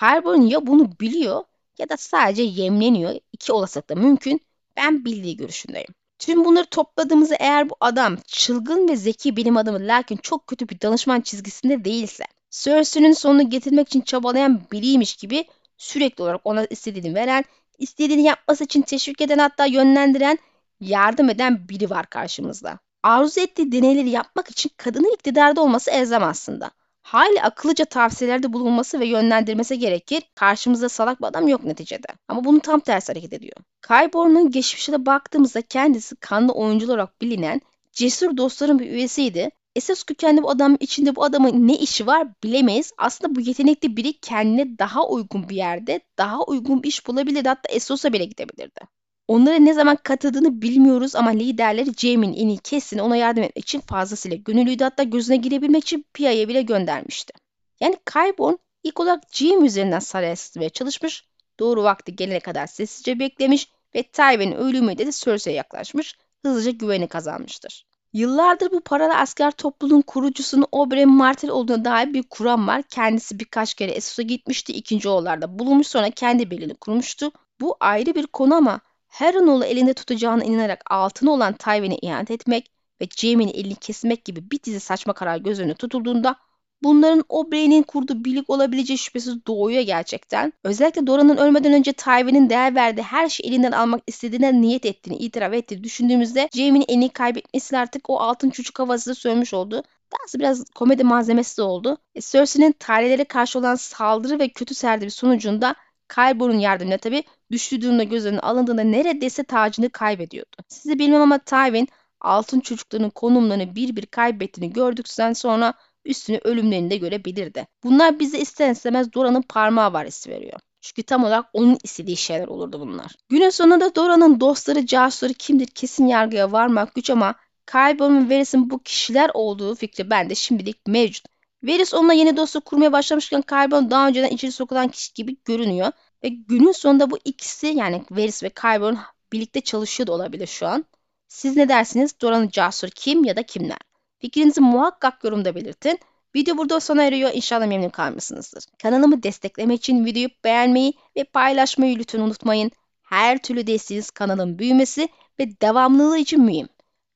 Carbon 0.00 0.42
ya 0.42 0.66
bunu 0.66 1.00
biliyor 1.00 1.44
ya 1.78 1.88
da 1.88 1.96
sadece 1.96 2.42
yemleniyor. 2.42 3.14
İki 3.32 3.52
olasılık 3.52 3.88
da 3.88 3.94
mümkün. 3.94 4.47
Ben 4.78 5.04
bildiği 5.04 5.36
görüşündeyim. 5.36 5.94
Tüm 6.18 6.44
bunları 6.44 6.66
topladığımızda 6.66 7.34
eğer 7.34 7.70
bu 7.70 7.76
adam 7.80 8.16
çılgın 8.26 8.88
ve 8.88 8.96
zeki 8.96 9.36
bilim 9.36 9.56
adamı 9.56 9.78
lakin 9.80 10.16
çok 10.16 10.46
kötü 10.46 10.68
bir 10.68 10.80
danışman 10.80 11.20
çizgisinde 11.20 11.84
değilse, 11.84 12.24
Cersei'nin 12.50 13.12
sonunu 13.12 13.50
getirmek 13.50 13.86
için 13.88 14.00
çabalayan 14.00 14.62
biriymiş 14.72 15.16
gibi 15.16 15.44
sürekli 15.76 16.22
olarak 16.22 16.40
ona 16.44 16.64
istediğini 16.64 17.14
veren, 17.14 17.44
istediğini 17.78 18.22
yapması 18.22 18.64
için 18.64 18.82
teşvik 18.82 19.20
eden 19.20 19.38
hatta 19.38 19.66
yönlendiren, 19.66 20.38
yardım 20.80 21.30
eden 21.30 21.68
biri 21.68 21.90
var 21.90 22.06
karşımızda. 22.10 22.78
Arzu 23.02 23.40
ettiği 23.40 23.72
deneyleri 23.72 24.10
yapmak 24.10 24.50
için 24.50 24.70
kadının 24.76 25.14
iktidarda 25.14 25.60
olması 25.60 25.90
elzem 25.90 26.22
aslında. 26.24 26.70
Hali 27.08 27.42
akıllıca 27.42 27.84
tavsiyelerde 27.84 28.52
bulunması 28.52 29.00
ve 29.00 29.06
yönlendirmesi 29.06 29.78
gerekir. 29.78 30.22
Karşımızda 30.34 30.88
salak 30.88 31.20
bir 31.20 31.26
adam 31.26 31.48
yok 31.48 31.64
neticede. 31.64 32.06
Ama 32.28 32.44
bunu 32.44 32.60
tam 32.60 32.80
tersi 32.80 33.12
hareket 33.12 33.32
ediyor. 33.32 33.56
Kyborn'un 33.82 34.50
geçmişine 34.50 35.06
baktığımızda 35.06 35.62
kendisi 35.62 36.16
kanlı 36.16 36.52
oyuncu 36.52 36.86
olarak 36.86 37.22
bilinen 37.22 37.60
cesur 37.92 38.36
dostların 38.36 38.78
bir 38.78 38.90
üyesiydi. 38.90 39.50
Esas 39.76 40.02
kökenli 40.02 40.42
bu 40.42 40.50
adamın 40.50 40.76
içinde 40.80 41.16
bu 41.16 41.24
adamın 41.24 41.68
ne 41.68 41.76
işi 41.78 42.06
var 42.06 42.28
bilemeyiz. 42.44 42.92
Aslında 42.98 43.34
bu 43.34 43.40
yetenekli 43.40 43.96
biri 43.96 44.12
kendine 44.12 44.78
daha 44.78 45.08
uygun 45.08 45.48
bir 45.48 45.56
yerde 45.56 46.00
daha 46.18 46.42
uygun 46.44 46.82
bir 46.82 46.88
iş 46.88 47.06
bulabilirdi. 47.06 47.48
Hatta 47.48 47.72
Essos'a 47.72 48.12
bile 48.12 48.24
gidebilirdi. 48.24 48.80
Onlara 49.28 49.56
ne 49.56 49.74
zaman 49.74 49.96
katıldığını 49.96 50.62
bilmiyoruz 50.62 51.16
ama 51.16 51.30
liderleri 51.30 51.94
Jamie'nin 51.94 52.34
en 52.34 52.48
iyi 52.48 52.58
kesin 52.58 52.98
ona 52.98 53.16
yardım 53.16 53.42
etmek 53.42 53.64
için 53.64 53.80
fazlasıyla 53.80 54.36
gönüllüydü. 54.36 54.84
Hatta 54.84 55.02
gözüne 55.02 55.36
girebilmek 55.36 55.82
için 55.82 56.04
Pia'ya 56.14 56.48
bile 56.48 56.62
göndermişti. 56.62 57.32
Yani 57.80 57.96
Kyborn 58.12 58.54
ilk 58.82 59.00
olarak 59.00 59.22
Jamie 59.32 59.66
üzerinden 59.66 59.98
saraya 59.98 60.36
sızmaya 60.36 60.68
çalışmış. 60.70 61.24
Doğru 61.60 61.82
vakti 61.82 62.16
gelene 62.16 62.40
kadar 62.40 62.66
sessizce 62.66 63.18
beklemiş 63.18 63.68
ve 63.94 64.02
Tywin'in 64.02 64.52
ölümüyle 64.52 65.06
de 65.06 65.12
Cersei'ye 65.12 65.56
yaklaşmış. 65.56 66.16
Hızlıca 66.44 66.70
güveni 66.70 67.08
kazanmıştır. 67.08 67.86
Yıllardır 68.12 68.72
bu 68.72 68.80
paralı 68.80 69.14
asker 69.14 69.50
topluluğun 69.50 70.00
kurucusunun 70.00 70.66
Oberyn 70.72 71.08
Martell 71.08 71.50
olduğuna 71.50 71.84
dair 71.84 72.14
bir 72.14 72.22
kuram 72.22 72.66
var. 72.66 72.82
Kendisi 72.82 73.40
birkaç 73.40 73.74
kere 73.74 73.90
Essos'a 73.90 74.22
gitmişti. 74.22 74.72
ikinci 74.72 75.08
oğullarda 75.08 75.58
bulunmuş 75.58 75.86
sonra 75.86 76.10
kendi 76.10 76.50
birliğini 76.50 76.74
kurmuştu. 76.74 77.32
Bu 77.60 77.76
ayrı 77.80 78.14
bir 78.14 78.26
konu 78.26 78.54
ama 78.54 78.80
Harrenhal'ı 79.08 79.66
elinde 79.66 79.94
tutacağına 79.94 80.44
inanarak 80.44 80.82
altına 80.90 81.30
olan 81.30 81.52
Tywin'e 81.52 81.96
ihanet 82.02 82.30
etmek 82.30 82.70
ve 83.00 83.08
Jaime'nin 83.16 83.52
elini 83.52 83.74
kesmek 83.74 84.24
gibi 84.24 84.50
bir 84.50 84.62
dizi 84.62 84.80
saçma 84.80 85.12
karar 85.12 85.36
göz 85.36 85.60
önüne 85.60 85.74
tutulduğunda 85.74 86.36
bunların 86.82 87.24
Oberyn'in 87.28 87.82
kurduğu 87.82 88.24
birlik 88.24 88.50
olabileceği 88.50 88.98
şüphesiz 88.98 89.46
doğuyor 89.46 89.82
gerçekten. 89.82 90.52
Özellikle 90.64 91.06
Dora'nın 91.06 91.36
ölmeden 91.36 91.72
önce 91.72 91.92
Tywin'in 91.92 92.50
değer 92.50 92.74
verdiği 92.74 93.02
her 93.02 93.28
şeyi 93.28 93.50
elinden 93.50 93.72
almak 93.72 94.02
istediğine 94.06 94.60
niyet 94.60 94.86
ettiğini 94.86 95.16
itiraf 95.16 95.52
ettiğini 95.52 95.84
düşündüğümüzde 95.84 96.48
Jaime'nin 96.54 96.84
elini 96.88 97.08
kaybetmesiyle 97.08 97.80
artık 97.80 98.10
o 98.10 98.20
altın 98.20 98.50
çocuk 98.50 98.78
havası 98.78 99.14
sönmüş 99.14 99.54
oldu. 99.54 99.82
Daha 100.12 100.40
biraz 100.40 100.64
komedi 100.74 101.04
malzemesi 101.04 101.56
de 101.56 101.62
oldu. 101.62 101.98
E, 102.14 102.20
Cersei'nin 102.20 102.72
tarihlere 102.72 103.24
karşı 103.24 103.58
olan 103.58 103.74
saldırı 103.74 104.38
ve 104.38 104.48
kötü 104.48 104.74
serdivi 104.74 105.10
sonucunda 105.10 105.74
Kaybon'un 106.08 106.58
yardımıyla 106.58 106.98
tabi 106.98 107.24
düştüğü 107.50 107.82
durumda 107.82 108.02
göz 108.02 108.26
alındığında 108.26 108.82
neredeyse 108.82 109.44
tacını 109.44 109.90
kaybediyordu. 109.90 110.56
Sizi 110.68 110.98
bilmem 110.98 111.20
ama 111.22 111.38
Tywin 111.38 111.88
altın 112.20 112.60
çocuklarının 112.60 113.10
konumlarını 113.10 113.74
bir 113.74 113.96
bir 113.96 114.06
kaybettiğini 114.06 114.72
gördükten 114.72 115.32
sonra 115.32 115.74
üstünü 116.04 116.40
ölümlerini 116.44 116.90
de 116.90 116.96
görebilirdi. 116.96 117.66
Bunlar 117.84 118.18
bize 118.18 118.38
ister 118.38 118.70
istemez 118.70 119.12
Dora'nın 119.12 119.42
parmağı 119.42 119.92
var 119.92 120.06
hissi 120.06 120.30
veriyor. 120.30 120.60
Çünkü 120.80 121.02
tam 121.02 121.24
olarak 121.24 121.46
onun 121.52 121.78
istediği 121.82 122.16
şeyler 122.16 122.48
olurdu 122.48 122.80
bunlar. 122.80 123.14
Günün 123.28 123.50
sonunda 123.50 123.94
Dora'nın 123.94 124.40
dostları, 124.40 124.86
casusları 124.86 125.34
kimdir 125.34 125.66
kesin 125.66 126.06
yargıya 126.06 126.52
varmak 126.52 126.94
güç 126.94 127.10
ama 127.10 127.34
Kaybon 127.66 128.30
ve 128.30 128.34
Varys'in 128.34 128.70
bu 128.70 128.82
kişiler 128.82 129.30
olduğu 129.34 129.74
fikri 129.74 130.10
bende 130.10 130.34
şimdilik 130.34 130.86
mevcut. 130.86 131.24
Varys 131.62 131.94
onunla 131.94 132.12
yeni 132.12 132.36
dostluk 132.36 132.64
kurmaya 132.64 132.92
başlamışken 132.92 133.42
Kaybon 133.42 133.90
daha 133.90 134.08
önceden 134.08 134.28
içeri 134.28 134.52
sokulan 134.52 134.88
kişi 134.88 135.14
gibi 135.14 135.36
görünüyor. 135.44 135.92
Ve 136.24 136.28
günün 136.28 136.72
sonunda 136.72 137.10
bu 137.10 137.18
ikisi 137.24 137.66
yani 137.66 138.04
Varys 138.10 138.42
ve 138.42 138.48
Kaybon 138.48 138.98
birlikte 139.32 139.60
çalışıyor 139.60 140.06
da 140.06 140.12
olabilir 140.12 140.46
şu 140.46 140.66
an. 140.66 140.84
Siz 141.28 141.56
ne 141.56 141.68
dersiniz? 141.68 142.20
Doran'ın 142.20 142.48
cesur 142.48 142.88
kim 142.88 143.24
ya 143.24 143.36
da 143.36 143.42
kimler? 143.42 143.78
Fikrinizi 144.18 144.60
muhakkak 144.60 145.24
yorumda 145.24 145.54
belirtin. 145.54 145.98
Video 146.34 146.56
burada 146.56 146.80
sona 146.80 147.02
eriyor. 147.02 147.30
İnşallah 147.34 147.66
memnun 147.66 147.88
kalmışsınızdır. 147.88 148.64
Kanalımı 148.82 149.22
desteklemek 149.22 149.78
için 149.78 150.04
videoyu 150.04 150.28
beğenmeyi 150.44 150.92
ve 151.16 151.24
paylaşmayı 151.24 151.98
lütfen 151.98 152.20
unutmayın. 152.20 152.70
Her 153.02 153.42
türlü 153.42 153.66
desteğiniz 153.66 154.10
kanalın 154.10 154.58
büyümesi 154.58 155.08
ve 155.40 155.60
devamlılığı 155.60 156.18
için 156.18 156.42
mühim. 156.42 156.68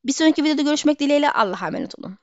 Bir 0.04 0.12
sonraki 0.12 0.44
videoda 0.44 0.62
görüşmek 0.62 1.00
dileğiyle 1.00 1.30
Allah'a 1.30 1.66
emanet 1.66 1.98
olun. 1.98 2.18